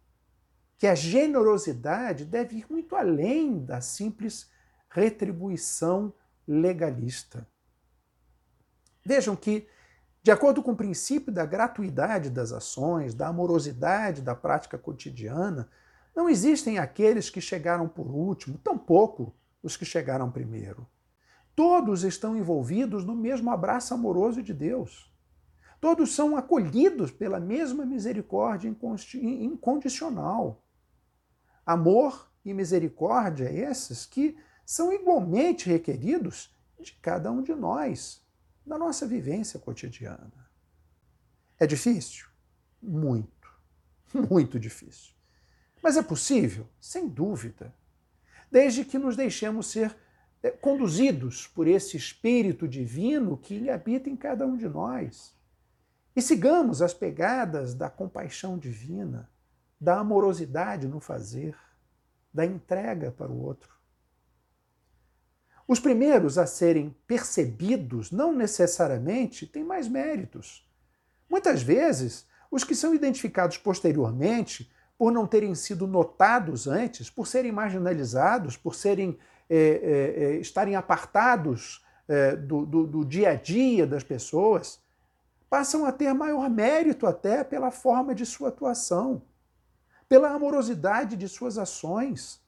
que 0.78 0.88
a 0.88 0.96
generosidade 0.96 2.26
deve 2.26 2.58
ir 2.58 2.66
muito 2.70 2.96
além 2.96 3.64
da 3.64 3.82
simples 3.82 4.50
retribuição 4.90 6.14
legalista. 6.48 7.48
Vejam 9.06 9.36
que, 9.36 9.68
de 10.22 10.32
acordo 10.32 10.64
com 10.64 10.72
o 10.72 10.78
princípio 10.78 11.34
da 11.34 11.46
gratuidade 11.46 12.30
das 12.30 12.52
ações, 12.52 13.14
da 13.14 13.28
amorosidade 13.28 14.22
da 14.22 14.36
prática 14.36 14.78
cotidiana, 14.78 15.70
não 16.16 16.30
existem 16.30 16.78
aqueles 16.78 17.30
que 17.30 17.42
chegaram 17.42 17.88
por 17.88 18.08
último, 18.08 18.58
tampouco 18.58 19.36
os 19.62 19.76
que 19.76 19.84
chegaram 19.84 20.32
primeiro. 20.32 20.88
Todos 21.56 22.04
estão 22.04 22.36
envolvidos 22.36 23.06
no 23.06 23.16
mesmo 23.16 23.52
abraço 23.52 23.94
amoroso 23.94 24.42
de 24.42 24.54
Deus. 24.54 25.12
Todos 25.80 26.16
são 26.16 26.36
acolhidos 26.36 27.12
pela 27.12 27.40
mesma 27.40 27.86
misericórdia 27.86 28.74
incondicional. 29.14 30.64
Amor 31.66 32.32
e 32.44 32.54
misericórdia 32.54 33.52
esses 33.52 34.06
que 34.06 34.38
são 34.66 34.92
igualmente 34.92 35.70
requeridos 35.70 36.56
de 36.80 36.94
cada 36.94 37.32
um 37.32 37.42
de 37.42 37.54
nós, 37.54 38.26
na 38.66 38.78
nossa 38.78 39.06
vivência 39.06 39.60
cotidiana. 39.60 40.50
É 41.60 41.68
difícil? 41.68 42.28
Muito, 42.82 43.50
muito 44.30 44.60
difícil. 44.60 45.14
Mas 45.82 45.98
é 45.98 46.02
possível? 46.02 46.68
Sem 46.80 47.08
dúvida. 47.08 47.74
Desde 48.50 48.86
que 48.86 48.98
nos 48.98 49.16
deixemos 49.16 49.68
ser 49.68 49.96
conduzidos 50.52 51.48
por 51.48 51.68
esse 51.68 51.96
Espírito 51.96 52.68
Divino 52.68 53.38
que 53.38 53.70
habita 53.70 54.10
em 54.10 54.16
cada 54.16 54.46
um 54.46 54.58
de 54.58 54.68
nós. 54.68 55.34
E 56.16 56.22
sigamos 56.22 56.82
as 56.82 56.94
pegadas 56.94 57.74
da 57.74 57.90
compaixão 57.90 58.58
divina, 58.58 59.30
da 59.80 60.00
amorosidade 60.00 60.88
no 60.88 61.00
fazer, 61.00 61.56
da 62.34 62.46
entrega 62.46 63.12
para 63.12 63.32
o 63.32 63.42
outro. 63.42 63.74
Os 65.68 65.80
primeiros 65.80 66.38
a 66.38 66.46
serem 66.46 66.96
percebidos 67.08 68.12
não 68.12 68.34
necessariamente 68.34 69.48
têm 69.48 69.64
mais 69.64 69.88
méritos. 69.88 70.70
Muitas 71.30 71.64
vezes, 71.64 72.28
os 72.52 72.64
que 72.64 72.76
são 72.76 72.94
identificados 72.94 73.58
posteriormente 73.58 74.70
por 74.98 75.12
não 75.12 75.26
terem 75.26 75.56
sido 75.56 75.88
notados 75.88 76.68
antes, 76.68 77.10
por 77.10 77.28
serem 77.28 77.52
marginalizados, 77.52 78.56
por 78.56 78.76
serem 78.76 79.18
é, 79.50 79.58
é, 79.58 80.24
é, 80.24 80.36
estarem 80.38 80.76
apartados 80.76 81.86
é, 82.08 82.36
do, 82.36 82.66
do, 82.66 82.88
do 82.88 83.06
dia 83.06 83.32
a 83.32 83.36
dia 83.36 83.86
das 83.86 84.04
pessoas, 84.04 84.82
passam 85.50 85.86
a 85.86 85.92
ter 85.92 86.14
maior 86.14 86.50
mérito 86.50 87.06
até 87.06 87.44
pela 87.44 87.72
forma 87.72 88.16
de 88.16 88.26
sua 88.26 88.50
atuação, 88.50 89.22
pela 90.10 90.32
amorosidade 90.32 91.16
de 91.16 91.28
suas 91.30 91.58
ações, 91.58 92.42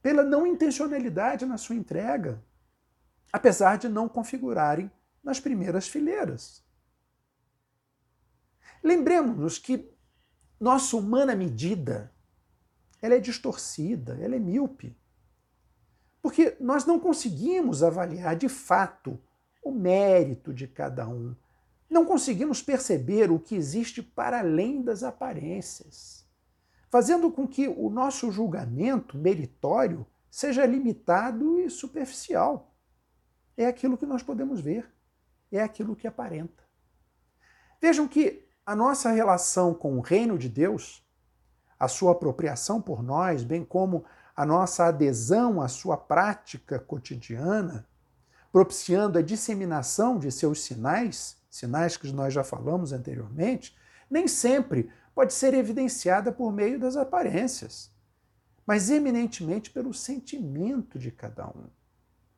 pela 0.00 0.22
não 0.22 0.46
intencionalidade 0.46 1.44
na 1.44 1.58
sua 1.58 1.74
entrega, 1.74 2.42
apesar 3.32 3.78
de 3.78 3.88
não 3.88 4.08
configurarem 4.08 4.90
nas 5.22 5.40
primeiras 5.40 5.88
fileiras. 5.88 6.64
Lembremos-nos 8.82 9.58
que 9.58 9.92
nossa 10.60 10.96
humana 10.96 11.34
medida 11.34 12.12
ela 13.00 13.14
é 13.14 13.20
distorcida, 13.20 14.18
ela 14.20 14.36
é 14.36 14.38
míope. 14.38 14.96
Porque 16.20 16.56
nós 16.60 16.84
não 16.84 16.98
conseguimos 16.98 17.82
avaliar 17.82 18.36
de 18.36 18.48
fato 18.48 19.18
o 19.62 19.70
mérito 19.70 20.52
de 20.52 20.66
cada 20.66 21.08
um. 21.08 21.34
Não 21.88 22.04
conseguimos 22.04 22.62
perceber 22.62 23.30
o 23.30 23.38
que 23.38 23.54
existe 23.54 24.02
para 24.02 24.40
além 24.40 24.82
das 24.82 25.02
aparências, 25.02 26.26
fazendo 26.90 27.30
com 27.30 27.46
que 27.46 27.66
o 27.66 27.88
nosso 27.88 28.30
julgamento 28.30 29.16
meritório 29.16 30.06
seja 30.30 30.66
limitado 30.66 31.60
e 31.60 31.70
superficial. 31.70 32.74
É 33.56 33.66
aquilo 33.66 33.96
que 33.96 34.06
nós 34.06 34.22
podemos 34.22 34.60
ver, 34.60 34.92
é 35.50 35.62
aquilo 35.62 35.96
que 35.96 36.06
aparenta. 36.06 36.62
Vejam 37.80 38.06
que 38.06 38.46
a 38.66 38.76
nossa 38.76 39.10
relação 39.10 39.72
com 39.72 39.96
o 39.96 40.00
reino 40.00 40.36
de 40.36 40.48
Deus, 40.48 41.02
a 41.78 41.88
sua 41.88 42.12
apropriação 42.12 42.82
por 42.82 43.02
nós, 43.02 43.42
bem 43.42 43.64
como 43.64 44.04
a 44.38 44.46
nossa 44.46 44.84
adesão 44.84 45.60
à 45.60 45.66
sua 45.66 45.96
prática 45.96 46.78
cotidiana, 46.78 47.84
propiciando 48.52 49.18
a 49.18 49.22
disseminação 49.22 50.16
de 50.16 50.30
seus 50.30 50.62
sinais, 50.62 51.36
sinais 51.50 51.96
que 51.96 52.06
nós 52.12 52.32
já 52.32 52.44
falamos 52.44 52.92
anteriormente, 52.92 53.76
nem 54.08 54.28
sempre 54.28 54.92
pode 55.12 55.32
ser 55.32 55.54
evidenciada 55.54 56.30
por 56.30 56.52
meio 56.52 56.78
das 56.78 56.96
aparências, 56.96 57.90
mas 58.64 58.90
eminentemente 58.90 59.72
pelo 59.72 59.92
sentimento 59.92 61.00
de 61.00 61.10
cada 61.10 61.48
um, 61.48 61.64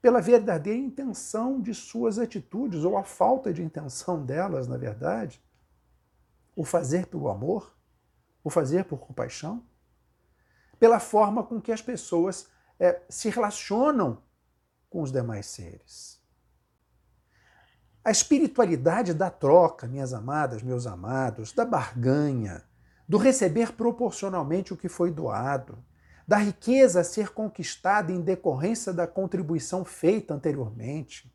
pela 0.00 0.22
verdadeira 0.22 0.78
intenção 0.78 1.60
de 1.60 1.74
suas 1.74 2.18
atitudes, 2.18 2.82
ou 2.82 2.96
a 2.96 3.04
falta 3.04 3.52
de 3.52 3.62
intenção 3.62 4.24
delas, 4.24 4.66
na 4.66 4.78
verdade, 4.78 5.38
o 6.56 6.64
fazer 6.64 7.08
pelo 7.08 7.28
amor, 7.28 7.70
o 8.42 8.48
fazer 8.48 8.86
por 8.86 9.00
compaixão, 9.00 9.62
pela 10.80 10.98
forma 10.98 11.44
com 11.44 11.60
que 11.60 11.70
as 11.70 11.82
pessoas 11.82 12.48
é, 12.80 13.02
se 13.08 13.28
relacionam 13.28 14.22
com 14.88 15.02
os 15.02 15.12
demais 15.12 15.46
seres. 15.46 16.18
A 18.02 18.10
espiritualidade 18.10 19.12
da 19.12 19.30
troca, 19.30 19.86
minhas 19.86 20.14
amadas, 20.14 20.62
meus 20.62 20.86
amados, 20.86 21.52
da 21.52 21.66
barganha, 21.66 22.64
do 23.06 23.18
receber 23.18 23.72
proporcionalmente 23.72 24.72
o 24.72 24.76
que 24.76 24.88
foi 24.88 25.10
doado, 25.10 25.84
da 26.26 26.38
riqueza 26.38 27.00
a 27.00 27.04
ser 27.04 27.30
conquistada 27.30 28.10
em 28.10 28.22
decorrência 28.22 28.92
da 28.92 29.06
contribuição 29.06 29.84
feita 29.84 30.32
anteriormente. 30.32 31.30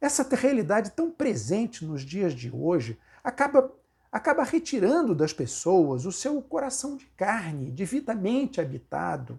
Essa 0.00 0.26
realidade 0.34 0.90
tão 0.90 1.10
presente 1.10 1.84
nos 1.84 2.02
dias 2.02 2.32
de 2.32 2.50
hoje 2.50 2.98
acaba 3.22 3.70
acaba 4.10 4.42
retirando 4.42 5.14
das 5.14 5.32
pessoas 5.32 6.04
o 6.04 6.12
seu 6.12 6.42
coração 6.42 6.96
de 6.96 7.06
carne, 7.16 7.70
divinamente 7.70 8.60
habitado, 8.60 9.38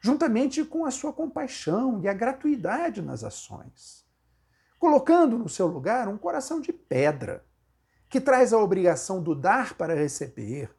juntamente 0.00 0.64
com 0.64 0.84
a 0.84 0.90
sua 0.90 1.12
compaixão 1.12 2.00
e 2.02 2.08
a 2.08 2.12
gratuidade 2.12 3.00
nas 3.00 3.22
ações, 3.22 4.04
colocando 4.78 5.38
no 5.38 5.48
seu 5.48 5.68
lugar 5.68 6.08
um 6.08 6.18
coração 6.18 6.60
de 6.60 6.72
pedra, 6.72 7.44
que 8.08 8.20
traz 8.20 8.52
a 8.52 8.58
obrigação 8.58 9.22
do 9.22 9.34
dar 9.34 9.74
para 9.74 9.94
receber, 9.94 10.74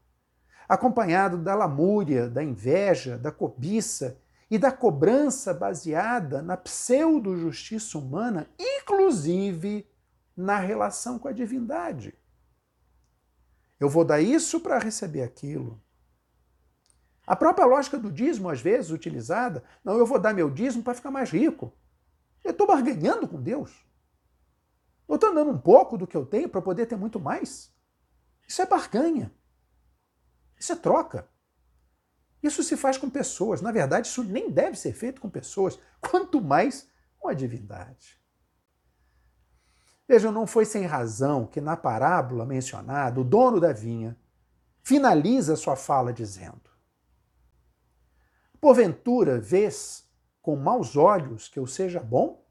acompanhado 0.67 1.37
da 1.37 1.55
lamúria, 1.55 2.29
da 2.29 2.43
inveja, 2.43 3.17
da 3.17 3.31
cobiça 3.31 4.17
e 4.51 4.57
da 4.57 4.71
cobrança 4.71 5.53
baseada 5.53 6.41
na 6.41 6.57
pseudo-justiça 6.57 7.97
humana, 7.97 8.47
inclusive 8.59 9.87
na 10.35 10.59
relação 10.59 11.17
com 11.17 11.27
a 11.27 11.31
divindade. 11.31 12.13
Eu 13.83 13.89
vou 13.89 14.05
dar 14.05 14.21
isso 14.21 14.61
para 14.61 14.79
receber 14.79 15.23
aquilo. 15.23 15.77
A 17.27 17.35
própria 17.35 17.65
lógica 17.65 17.99
do 17.99 18.09
dízimo, 18.09 18.47
às 18.49 18.61
vezes, 18.61 18.91
utilizada, 18.91 19.61
não, 19.83 19.97
eu 19.97 20.05
vou 20.05 20.17
dar 20.17 20.33
meu 20.33 20.49
dízimo 20.49 20.81
para 20.81 20.93
ficar 20.93 21.11
mais 21.11 21.29
rico. 21.29 21.73
Eu 22.45 22.51
estou 22.51 22.65
barganhando 22.65 23.27
com 23.27 23.41
Deus. 23.41 23.85
Eu 25.05 25.15
estou 25.15 25.35
dando 25.35 25.51
um 25.51 25.57
pouco 25.57 25.97
do 25.97 26.07
que 26.07 26.15
eu 26.15 26.25
tenho 26.25 26.47
para 26.47 26.61
poder 26.61 26.85
ter 26.85 26.95
muito 26.95 27.19
mais. 27.19 27.73
Isso 28.47 28.61
é 28.61 28.65
barganha. 28.65 29.29
Isso 30.57 30.71
é 30.71 30.77
troca. 30.77 31.27
Isso 32.41 32.63
se 32.63 32.77
faz 32.77 32.97
com 32.97 33.09
pessoas. 33.09 33.61
Na 33.61 33.73
verdade, 33.73 34.07
isso 34.07 34.23
nem 34.23 34.49
deve 34.49 34.77
ser 34.77 34.93
feito 34.93 35.19
com 35.19 35.29
pessoas, 35.29 35.77
quanto 35.99 36.39
mais 36.39 36.89
com 37.19 37.27
a 37.27 37.33
divindade. 37.33 38.17
Vejam, 40.07 40.31
não 40.31 40.45
foi 40.45 40.65
sem 40.65 40.85
razão 40.85 41.45
que 41.45 41.61
na 41.61 41.77
parábola 41.77 42.45
mencionada, 42.45 43.19
o 43.19 43.23
dono 43.23 43.59
da 43.59 43.71
vinha 43.71 44.17
finaliza 44.81 45.55
sua 45.55 45.75
fala 45.75 46.11
dizendo: 46.11 46.69
Porventura 48.59 49.39
vês 49.39 50.05
com 50.41 50.55
maus 50.55 50.97
olhos 50.97 51.47
que 51.47 51.57
eu 51.57 51.65
seja 51.65 52.01
bom? 52.01 52.45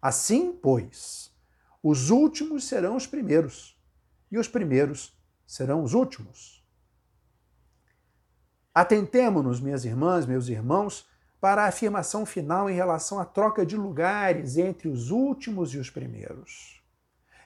Assim, 0.00 0.52
pois, 0.52 1.32
os 1.82 2.10
últimos 2.10 2.64
serão 2.64 2.96
os 2.96 3.06
primeiros, 3.06 3.76
e 4.30 4.38
os 4.38 4.46
primeiros 4.46 5.16
serão 5.46 5.82
os 5.82 5.94
últimos. 5.94 6.64
Atentemo-nos, 8.72 9.58
minhas 9.58 9.84
irmãs, 9.84 10.26
meus 10.26 10.48
irmãos, 10.48 11.08
para 11.46 11.62
a 11.62 11.68
afirmação 11.68 12.26
final 12.26 12.68
em 12.68 12.74
relação 12.74 13.20
à 13.20 13.24
troca 13.24 13.64
de 13.64 13.76
lugares 13.76 14.56
entre 14.56 14.88
os 14.88 15.12
últimos 15.12 15.72
e 15.72 15.78
os 15.78 15.88
primeiros. 15.88 16.82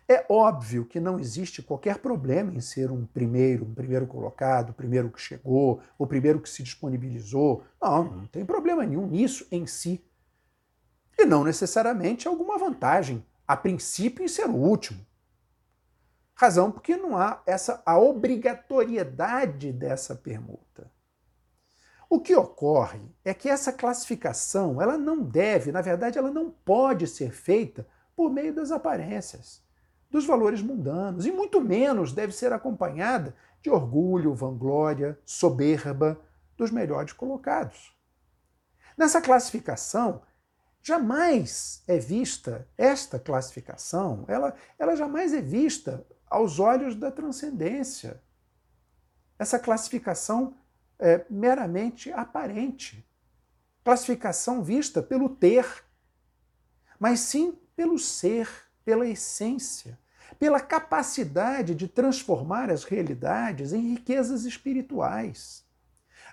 É 0.08 0.24
óbvio 0.26 0.86
que 0.86 0.98
não 0.98 1.20
existe 1.20 1.60
qualquer 1.60 1.98
problema 1.98 2.50
em 2.54 2.62
ser 2.62 2.90
um 2.90 3.04
primeiro, 3.04 3.66
um 3.66 3.74
primeiro 3.74 4.06
colocado, 4.06 4.70
o 4.70 4.72
primeiro 4.72 5.10
que 5.10 5.20
chegou, 5.20 5.82
o 5.98 6.06
primeiro 6.06 6.40
que 6.40 6.48
se 6.48 6.62
disponibilizou. 6.62 7.62
Não, 7.78 8.04
não 8.04 8.26
tem 8.26 8.42
problema 8.42 8.86
nenhum 8.86 9.06
nisso 9.06 9.46
em 9.52 9.66
si. 9.66 10.02
E 11.18 11.26
não 11.26 11.44
necessariamente 11.44 12.26
alguma 12.26 12.56
vantagem, 12.56 13.22
a 13.46 13.54
princípio, 13.54 14.24
em 14.24 14.28
ser 14.28 14.46
o 14.46 14.56
último. 14.56 15.04
Razão 16.34 16.72
porque 16.72 16.96
não 16.96 17.18
há 17.18 17.42
essa 17.44 17.82
a 17.84 17.98
obrigatoriedade 17.98 19.70
dessa 19.70 20.14
permuta. 20.14 20.90
O 22.12 22.18
que 22.18 22.34
ocorre 22.34 23.00
é 23.24 23.32
que 23.32 23.48
essa 23.48 23.72
classificação, 23.72 24.82
ela 24.82 24.98
não 24.98 25.22
deve, 25.22 25.70
na 25.70 25.80
verdade, 25.80 26.18
ela 26.18 26.32
não 26.32 26.50
pode 26.50 27.06
ser 27.06 27.30
feita 27.30 27.86
por 28.16 28.28
meio 28.32 28.52
das 28.52 28.72
aparências, 28.72 29.62
dos 30.10 30.26
valores 30.26 30.60
mundanos, 30.60 31.24
e 31.24 31.30
muito 31.30 31.60
menos 31.60 32.12
deve 32.12 32.32
ser 32.32 32.52
acompanhada 32.52 33.36
de 33.62 33.70
orgulho, 33.70 34.34
vanglória, 34.34 35.20
soberba 35.24 36.20
dos 36.56 36.72
melhores 36.72 37.12
colocados. 37.12 37.96
Nessa 38.98 39.20
classificação, 39.20 40.22
jamais 40.82 41.84
é 41.86 41.96
vista 41.96 42.66
esta 42.76 43.20
classificação, 43.20 44.24
ela, 44.26 44.56
ela 44.76 44.96
jamais 44.96 45.32
é 45.32 45.40
vista 45.40 46.04
aos 46.28 46.58
olhos 46.58 46.96
da 46.96 47.12
transcendência. 47.12 48.20
Essa 49.38 49.60
classificação 49.60 50.56
é, 51.00 51.24
meramente 51.28 52.12
aparente. 52.12 53.04
Classificação 53.82 54.62
vista 54.62 55.02
pelo 55.02 55.28
ter, 55.28 55.66
mas 56.98 57.20
sim 57.20 57.58
pelo 57.74 57.98
ser, 57.98 58.48
pela 58.84 59.08
essência, 59.08 59.98
pela 60.38 60.60
capacidade 60.60 61.74
de 61.74 61.88
transformar 61.88 62.70
as 62.70 62.84
realidades 62.84 63.72
em 63.72 63.94
riquezas 63.94 64.44
espirituais. 64.44 65.64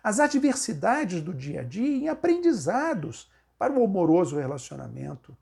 As 0.04 0.20
adversidades 0.20 1.22
do 1.22 1.34
dia 1.34 1.62
a 1.62 1.64
dia 1.64 1.98
em 1.98 2.10
aprendizados 2.10 3.32
para 3.58 3.74
o 3.74 3.84
amoroso 3.84 4.38
relacionamento. 4.38 5.36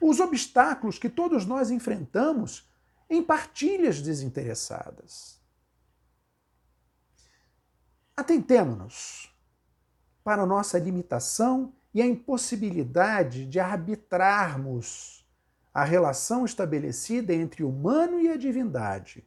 Os 0.00 0.20
obstáculos 0.20 0.98
que 0.98 1.08
todos 1.08 1.46
nós 1.46 1.70
enfrentamos 1.70 2.68
em 3.08 3.22
partilhas 3.22 4.02
desinteressadas. 4.02 5.35
Atentemo-nos 8.18 9.30
para 10.24 10.42
a 10.42 10.46
nossa 10.46 10.78
limitação 10.78 11.74
e 11.92 12.00
a 12.00 12.06
impossibilidade 12.06 13.44
de 13.44 13.60
arbitrarmos 13.60 15.28
a 15.72 15.84
relação 15.84 16.46
estabelecida 16.46 17.34
entre 17.34 17.62
o 17.62 17.68
humano 17.68 18.18
e 18.18 18.30
a 18.30 18.36
divindade, 18.38 19.22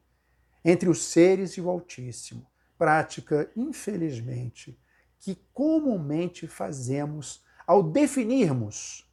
entre 0.65 0.89
os 0.89 1.03
seres 1.03 1.51
e 1.51 1.61
o 1.61 1.69
Altíssimo. 1.69 2.47
Prática, 2.79 3.51
infelizmente, 3.55 4.75
que 5.19 5.35
comumente 5.53 6.47
fazemos 6.47 7.45
ao 7.67 7.83
definirmos 7.83 9.07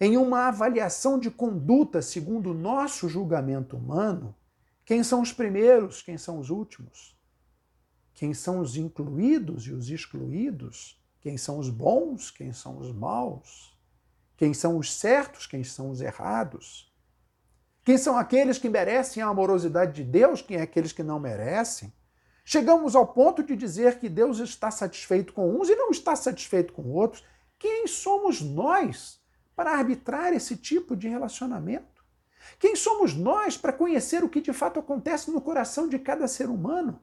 em 0.00 0.16
uma 0.16 0.48
avaliação 0.48 1.18
de 1.18 1.30
conduta 1.30 2.00
segundo 2.00 2.52
o 2.52 2.54
nosso 2.54 3.10
julgamento 3.10 3.76
humano 3.76 4.34
quem 4.86 5.04
são 5.04 5.20
os 5.20 5.34
primeiros, 5.34 6.00
quem 6.00 6.16
são 6.16 6.38
os 6.38 6.48
últimos 6.48 7.19
quem 8.20 8.34
são 8.34 8.60
os 8.60 8.76
incluídos 8.76 9.66
e 9.66 9.72
os 9.72 9.88
excluídos, 9.88 11.02
quem 11.22 11.38
são 11.38 11.58
os 11.58 11.70
bons, 11.70 12.30
quem 12.30 12.52
são 12.52 12.76
os 12.76 12.92
maus, 12.92 13.74
quem 14.36 14.52
são 14.52 14.76
os 14.76 14.92
certos, 14.92 15.46
quem 15.46 15.64
são 15.64 15.88
os 15.88 16.02
errados, 16.02 16.94
quem 17.82 17.96
são 17.96 18.18
aqueles 18.18 18.58
que 18.58 18.68
merecem 18.68 19.22
a 19.22 19.28
amorosidade 19.28 19.94
de 19.94 20.04
Deus, 20.04 20.42
quem 20.42 20.58
é 20.58 20.60
aqueles 20.60 20.92
que 20.92 21.02
não 21.02 21.18
merecem. 21.18 21.90
Chegamos 22.44 22.94
ao 22.94 23.06
ponto 23.06 23.42
de 23.42 23.56
dizer 23.56 23.98
que 23.98 24.06
Deus 24.06 24.38
está 24.38 24.70
satisfeito 24.70 25.32
com 25.32 25.58
uns 25.58 25.70
e 25.70 25.74
não 25.74 25.90
está 25.90 26.14
satisfeito 26.14 26.74
com 26.74 26.90
outros. 26.90 27.24
Quem 27.58 27.86
somos 27.86 28.42
nós 28.42 29.18
para 29.56 29.74
arbitrar 29.74 30.34
esse 30.34 30.58
tipo 30.58 30.94
de 30.94 31.08
relacionamento? 31.08 32.04
Quem 32.58 32.76
somos 32.76 33.14
nós 33.14 33.56
para 33.56 33.72
conhecer 33.72 34.22
o 34.22 34.28
que 34.28 34.42
de 34.42 34.52
fato 34.52 34.78
acontece 34.78 35.30
no 35.30 35.40
coração 35.40 35.88
de 35.88 35.98
cada 35.98 36.28
ser 36.28 36.50
humano? 36.50 37.00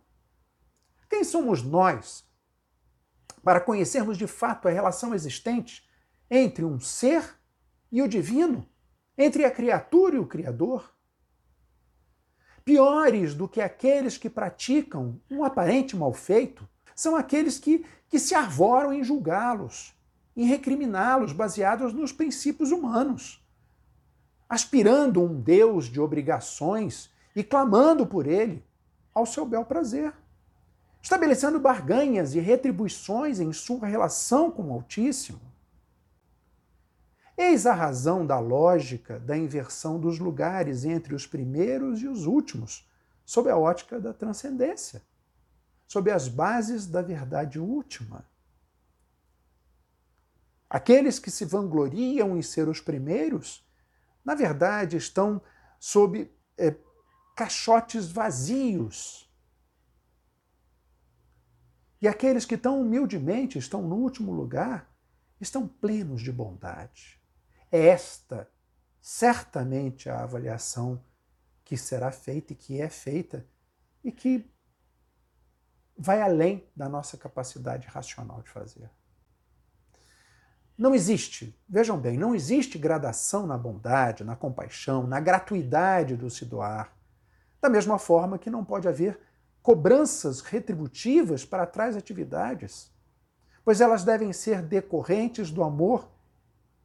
Quem 1.10 1.24
somos 1.24 1.64
nós 1.64 2.26
para 3.44 3.62
conhecermos 3.62 4.18
de 4.18 4.28
fato 4.28 4.68
a 4.68 4.72
relação 4.72 5.14
existente 5.14 5.88
entre 6.30 6.66
um 6.66 6.80
ser 6.80 7.38
e 7.92 8.02
o 8.02 8.08
divino, 8.08 8.68
entre 9.18 9.46
a 9.46 9.52
criatura 9.52 10.16
e 10.16 10.20
o 10.20 10.28
Criador? 10.28 10.94
Piores 12.66 13.34
do 13.34 13.48
que 13.48 13.62
aqueles 13.62 14.18
que 14.18 14.30
praticam 14.30 15.22
um 15.32 15.44
aparente 15.44 15.96
mal 15.96 16.14
feito 16.14 16.68
são 16.94 17.16
aqueles 17.16 17.58
que, 17.58 17.86
que 18.10 18.20
se 18.20 18.36
arvoram 18.36 18.92
em 18.92 19.04
julgá-los, 19.04 19.94
em 20.36 20.46
recriminá-los 20.46 21.32
baseados 21.32 21.94
nos 21.94 22.12
princípios 22.12 22.72
humanos, 22.72 23.42
aspirando 24.50 25.24
um 25.24 25.40
Deus 25.40 25.86
de 25.86 26.02
obrigações 26.02 27.10
e 27.34 27.44
clamando 27.44 28.06
por 28.06 28.28
ele 28.28 28.66
ao 29.14 29.26
seu 29.26 29.46
bel 29.46 29.64
prazer 29.64 30.14
estabelecendo 31.08 31.58
barganhas 31.58 32.36
e 32.36 32.40
retribuições 32.42 33.40
em 33.40 33.54
sua 33.54 33.88
relação 33.88 34.52
com 34.52 34.64
o 34.64 34.74
Altíssimo. 34.74 35.40
Eis 37.38 37.66
a 37.66 37.74
razão 37.74 38.26
da 38.26 38.38
lógica 38.40 39.18
da 39.18 39.38
inversão 39.38 39.98
dos 40.02 40.20
lugares 40.20 40.84
entre 40.84 41.16
os 41.16 41.26
primeiros 41.26 42.02
e 42.02 42.10
os 42.10 42.26
últimos, 42.26 42.86
sob 43.26 43.50
a 43.50 43.56
ótica 43.56 44.02
da 44.02 44.14
transcendência, 44.14 45.02
sob 45.88 46.12
as 46.12 46.28
bases 46.28 46.86
da 46.86 47.02
verdade 47.02 47.58
última. 47.58 48.26
Aqueles 50.70 51.20
que 51.20 51.32
se 51.32 51.46
vangloriam 51.46 52.36
em 52.36 52.42
ser 52.42 52.68
os 52.68 52.82
primeiros, 52.82 53.66
na 54.26 54.36
verdade, 54.36 54.98
estão 54.98 55.42
sob 55.80 56.30
é, 56.58 56.76
caixotes 57.34 58.12
vazios 58.12 59.27
e 62.02 62.08
aqueles 62.08 62.46
que 62.46 62.58
tão 62.58 62.82
humildemente 62.82 63.58
estão 63.58 63.82
no 63.82 63.96
último 63.96 64.32
lugar 64.32 64.90
estão 65.40 65.68
plenos 65.68 66.22
de 66.22 66.32
bondade. 66.32 67.20
É 67.72 67.88
esta, 67.88 68.50
certamente, 69.02 70.10
a 70.10 70.24
avaliação 70.24 71.04
que 71.64 71.76
será 71.76 72.12
feita 72.12 72.54
e 72.54 72.56
que 72.56 72.82
é 72.82 72.90
feita 72.90 73.46
e 74.04 74.12
que 74.12 74.50
vai 75.98 76.22
além 76.22 76.70
da 76.76 76.88
nossa 76.88 77.18
capacidade 77.18 77.88
racional 77.88 78.42
de 78.42 78.50
fazer. 78.50 78.90
Não 80.78 80.94
existe, 80.94 81.60
vejam 81.68 82.00
bem, 82.00 82.18
não 82.18 82.36
existe 82.36 82.78
gradação 82.78 83.48
na 83.48 83.58
bondade, 83.58 84.24
na 84.24 84.36
compaixão, 84.36 85.08
na 85.08 85.20
gratuidade 85.20 86.16
do 86.16 86.30
se 86.30 86.46
doar. 86.46 86.96
Da 87.60 87.68
mesma 87.68 87.98
forma 87.98 88.38
que 88.38 88.52
não 88.52 88.64
pode 88.64 88.88
haver 88.88 89.20
cobranças 89.68 90.40
retributivas 90.40 91.44
para 91.44 91.66
tais 91.66 91.98
atividades, 91.98 92.90
pois 93.66 93.82
elas 93.82 94.06
devem 94.06 94.32
ser 94.32 94.62
decorrentes 94.62 95.52
do 95.52 95.62
amor 95.62 96.10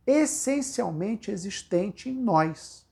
essencialmente 0.05 1.31
existente 1.31 2.11
em 2.11 2.13
nós 2.13 2.85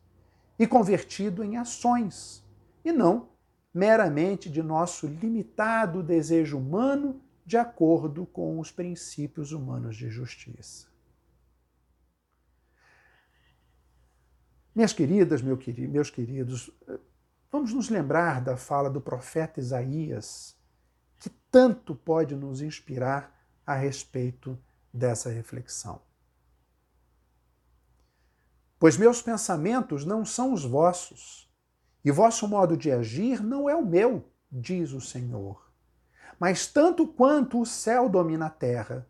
e 0.56 0.64
convertido 0.64 1.42
em 1.42 1.56
ações, 1.56 2.40
e 2.84 2.92
não 2.92 3.30
meramente 3.74 4.48
de 4.48 4.62
nosso 4.62 5.08
limitado 5.08 6.04
desejo 6.04 6.58
humano 6.58 7.20
de 7.44 7.56
acordo 7.56 8.24
com 8.26 8.60
os 8.60 8.70
princípios 8.70 9.50
humanos 9.50 9.96
de 9.96 10.08
justiça. 10.08 10.86
Minhas 14.72 14.92
queridas, 14.92 15.42
meus 15.42 16.10
queridos, 16.10 16.70
Vamos 17.52 17.74
nos 17.74 17.88
lembrar 17.88 18.40
da 18.40 18.56
fala 18.56 18.88
do 18.88 19.00
profeta 19.00 19.58
Isaías, 19.58 20.56
que 21.18 21.28
tanto 21.50 21.96
pode 21.96 22.36
nos 22.36 22.62
inspirar 22.62 23.36
a 23.66 23.74
respeito 23.74 24.56
dessa 24.92 25.30
reflexão. 25.30 26.00
Pois 28.78 28.96
meus 28.96 29.20
pensamentos 29.20 30.04
não 30.04 30.24
são 30.24 30.52
os 30.52 30.64
vossos, 30.64 31.52
e 32.04 32.10
vosso 32.12 32.46
modo 32.46 32.76
de 32.76 32.92
agir 32.92 33.42
não 33.42 33.68
é 33.68 33.74
o 33.74 33.84
meu, 33.84 34.24
diz 34.50 34.92
o 34.92 35.00
Senhor. 35.00 35.70
Mas 36.38 36.68
tanto 36.68 37.04
quanto 37.04 37.60
o 37.60 37.66
céu 37.66 38.08
domina 38.08 38.46
a 38.46 38.50
terra, 38.50 39.08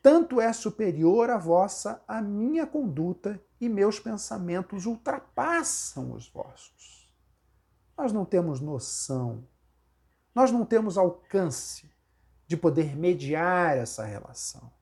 tanto 0.00 0.40
é 0.40 0.52
superior 0.54 1.28
a 1.28 1.36
vossa 1.36 2.02
a 2.08 2.22
minha 2.22 2.66
conduta, 2.66 3.38
e 3.60 3.68
meus 3.68 4.00
pensamentos 4.00 4.86
ultrapassam 4.86 6.12
os 6.12 6.28
vossos. 6.28 7.03
Nós 7.96 8.12
não 8.12 8.24
temos 8.24 8.60
noção, 8.60 9.46
nós 10.34 10.50
não 10.50 10.66
temos 10.66 10.98
alcance 10.98 11.90
de 12.46 12.56
poder 12.56 12.96
mediar 12.96 13.76
essa 13.76 14.04
relação. 14.04 14.72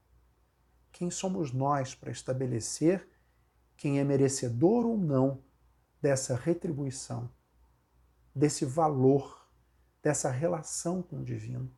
Quem 0.90 1.10
somos 1.10 1.52
nós 1.52 1.94
para 1.94 2.10
estabelecer 2.10 3.08
quem 3.76 3.98
é 3.98 4.04
merecedor 4.04 4.86
ou 4.86 4.96
não 4.96 5.42
dessa 6.00 6.34
retribuição, 6.34 7.30
desse 8.34 8.64
valor, 8.64 9.46
dessa 10.02 10.30
relação 10.30 11.02
com 11.02 11.20
o 11.20 11.24
divino? 11.24 11.70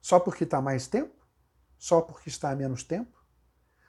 Só 0.00 0.20
porque 0.20 0.44
está 0.44 0.60
mais 0.60 0.86
tempo? 0.86 1.14
Só 1.78 2.00
porque 2.00 2.28
está 2.28 2.50
há 2.50 2.56
menos 2.56 2.82
tempo? 2.82 3.18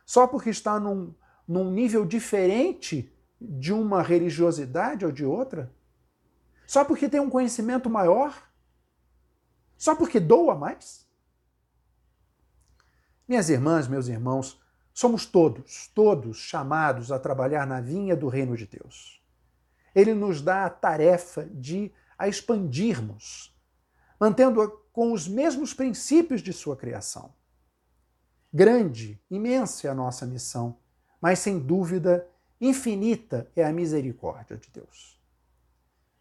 Só 0.06 0.28
porque 0.28 0.50
está 0.50 0.80
num, 0.80 1.14
num 1.48 1.72
nível 1.72 2.06
diferente 2.06 3.14
de 3.40 3.74
uma 3.74 4.02
religiosidade 4.02 5.06
ou 5.06 5.12
de 5.12 5.26
outra? 5.26 5.74
Só 6.72 6.86
porque 6.86 7.10
tem 7.10 7.20
um 7.20 7.30
conhecimento 7.30 7.90
maior? 7.90 8.50
Só 9.78 9.94
porque 9.94 10.22
doa 10.22 10.56
mais? 10.56 11.06
Minhas 13.28 13.50
irmãs, 13.50 13.90
meus 13.90 14.08
irmãos, 14.08 14.58
somos 14.94 15.26
todos, 15.26 15.88
todos 15.94 16.38
chamados 16.38 17.12
a 17.12 17.20
trabalhar 17.20 17.68
na 17.68 17.82
vinha 17.82 18.16
do 18.16 18.30
reino 18.30 18.56
de 18.56 18.66
Deus. 18.66 19.22
Ele 19.94 20.14
nos 20.14 20.42
dá 20.42 20.64
a 20.64 20.70
tarefa 20.70 21.46
de 21.52 21.92
a 22.18 22.30
expandirmos, 22.30 23.54
mantendo-a 24.18 24.70
com 24.94 25.12
os 25.12 25.28
mesmos 25.28 25.74
princípios 25.74 26.42
de 26.42 26.54
sua 26.54 26.78
criação. 26.78 27.34
Grande, 28.54 29.22
imensa 29.30 29.88
é 29.88 29.92
a 29.92 29.94
nossa 29.94 30.26
missão, 30.26 30.78
mas 31.20 31.40
sem 31.40 31.60
dúvida 31.60 32.26
infinita 32.62 33.52
é 33.58 33.66
a 33.66 33.74
misericórdia 33.74 34.56
de 34.56 34.70
Deus. 34.70 35.21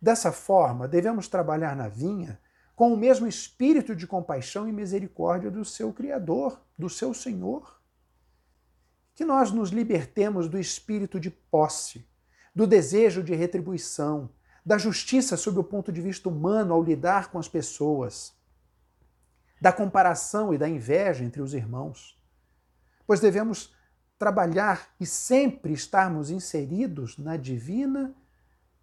Dessa 0.01 0.33
forma, 0.33 0.89
devemos 0.89 1.29
trabalhar 1.29 1.77
na 1.77 1.89
vinha 1.89 2.41
com 2.75 2.95
o 2.95 2.97
mesmo 2.97 3.27
espírito 3.27 3.95
de 3.95 4.07
compaixão 4.07 4.67
e 4.67 4.73
misericórdia 4.73 5.51
do 5.51 5.65
seu 5.65 5.93
Criador, 5.93 6.59
do 6.79 6.89
seu 6.89 7.13
Senhor. 7.13 7.79
Que 9.15 9.25
nós 9.25 9.53
nos 9.53 9.69
libertemos 9.69 10.49
do 10.49 10.59
espírito 10.59 11.21
de 11.21 11.31
posse, 11.31 12.09
do 12.55 12.67
desejo 12.67 13.23
de 13.23 13.35
retribuição, 13.35 14.31
da 14.65 14.79
justiça 14.79 15.37
sob 15.37 15.59
o 15.59 15.65
ponto 15.65 15.93
de 15.93 16.01
vista 16.01 16.29
humano 16.29 16.73
ao 16.73 16.83
lidar 16.83 17.31
com 17.31 17.39
as 17.39 17.49
pessoas, 17.49 18.33
da 19.61 19.73
comparação 19.73 20.55
e 20.55 20.57
da 20.59 20.67
inveja 20.69 21.23
entre 21.23 21.43
os 21.43 21.53
irmãos. 21.53 22.19
Pois 23.07 23.21
devemos 23.21 23.75
trabalhar 24.19 24.89
e 24.99 25.05
sempre 25.05 25.75
estarmos 25.75 26.31
inseridos 26.31 27.19
na 27.19 27.37
divina 27.37 28.15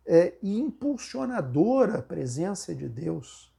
é, 0.07 0.37
e 0.41 0.57
impulsionadora 0.57 2.01
presença 2.01 2.73
de 2.73 2.87
Deus, 2.87 3.53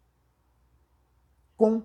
com 1.54 1.82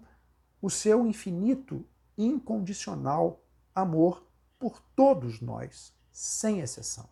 o 0.61 0.69
seu 0.69 1.05
infinito, 1.05 1.85
incondicional 2.17 3.43
amor 3.75 4.25
por 4.57 4.79
todos 4.95 5.41
nós, 5.41 5.93
sem 6.09 6.61
exceção. 6.61 7.09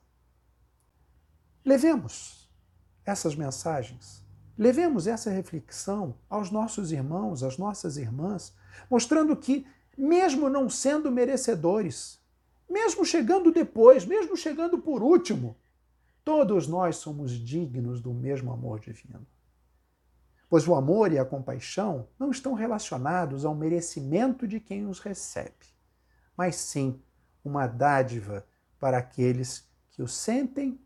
Levemos 1.65 2.49
essas 3.05 3.35
mensagens, 3.35 4.23
levemos 4.57 5.05
essa 5.05 5.29
reflexão 5.29 6.15
aos 6.29 6.49
nossos 6.49 6.93
irmãos, 6.93 7.43
às 7.43 7.57
nossas 7.57 7.97
irmãs, 7.97 8.55
mostrando 8.89 9.35
que, 9.35 9.67
mesmo 9.97 10.49
não 10.49 10.69
sendo 10.69 11.11
merecedores, 11.11 12.21
mesmo 12.69 13.03
chegando 13.03 13.51
depois, 13.51 14.05
mesmo 14.05 14.37
chegando 14.37 14.77
por 14.77 15.03
último, 15.03 15.57
Todos 16.23 16.67
nós 16.67 16.97
somos 16.97 17.31
dignos 17.31 18.01
do 18.01 18.13
mesmo 18.13 18.51
amor 18.51 18.79
divino. 18.79 19.25
Pois 20.49 20.67
o 20.67 20.75
amor 20.75 21.11
e 21.11 21.17
a 21.17 21.25
compaixão 21.25 22.07
não 22.19 22.29
estão 22.29 22.53
relacionados 22.53 23.45
ao 23.45 23.55
merecimento 23.55 24.47
de 24.47 24.59
quem 24.59 24.85
os 24.85 24.99
recebe, 24.99 25.65
mas 26.35 26.55
sim 26.55 27.01
uma 27.43 27.67
dádiva 27.67 28.45
para 28.79 28.97
aqueles 28.97 29.67
que 29.91 30.03
o 30.03 30.07
sentem 30.07 30.79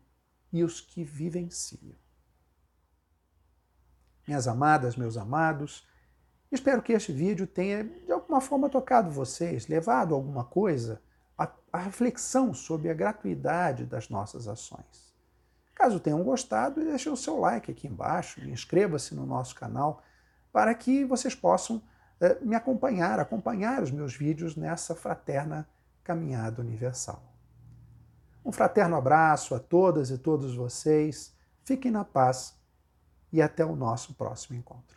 e 0.52 0.62
os 0.62 0.80
que 0.80 1.04
vivenciam. 1.04 1.96
Minhas 4.26 4.48
amadas, 4.48 4.96
meus 4.96 5.16
amados, 5.16 5.86
espero 6.50 6.82
que 6.82 6.92
este 6.92 7.12
vídeo 7.12 7.46
tenha 7.46 7.84
de 7.84 8.10
alguma 8.10 8.40
forma 8.40 8.68
tocado 8.68 9.10
vocês, 9.10 9.68
levado 9.68 10.14
alguma 10.14 10.44
coisa 10.44 11.00
à, 11.36 11.78
reflexão 11.78 12.54
sobre 12.54 12.88
a 12.88 12.94
gratuidade 12.94 13.84
das 13.84 14.08
nossas 14.08 14.48
ações. 14.48 15.05
Caso 15.76 16.00
tenham 16.00 16.24
gostado, 16.24 16.82
deixe 16.82 17.10
o 17.10 17.16
seu 17.16 17.38
like 17.38 17.70
aqui 17.70 17.86
embaixo, 17.86 18.40
inscreva-se 18.40 19.14
no 19.14 19.26
nosso 19.26 19.54
canal 19.54 20.02
para 20.50 20.74
que 20.74 21.04
vocês 21.04 21.34
possam 21.34 21.82
eh, 22.18 22.38
me 22.40 22.56
acompanhar, 22.56 23.20
acompanhar 23.20 23.82
os 23.82 23.90
meus 23.90 24.16
vídeos 24.16 24.56
nessa 24.56 24.94
fraterna 24.94 25.68
caminhada 26.02 26.62
universal. 26.62 27.22
Um 28.42 28.50
fraterno 28.50 28.96
abraço 28.96 29.54
a 29.54 29.58
todas 29.58 30.10
e 30.10 30.16
todos 30.16 30.56
vocês, 30.56 31.34
fiquem 31.62 31.90
na 31.90 32.06
paz 32.06 32.56
e 33.30 33.42
até 33.42 33.62
o 33.62 33.76
nosso 33.76 34.14
próximo 34.14 34.56
encontro. 34.56 34.95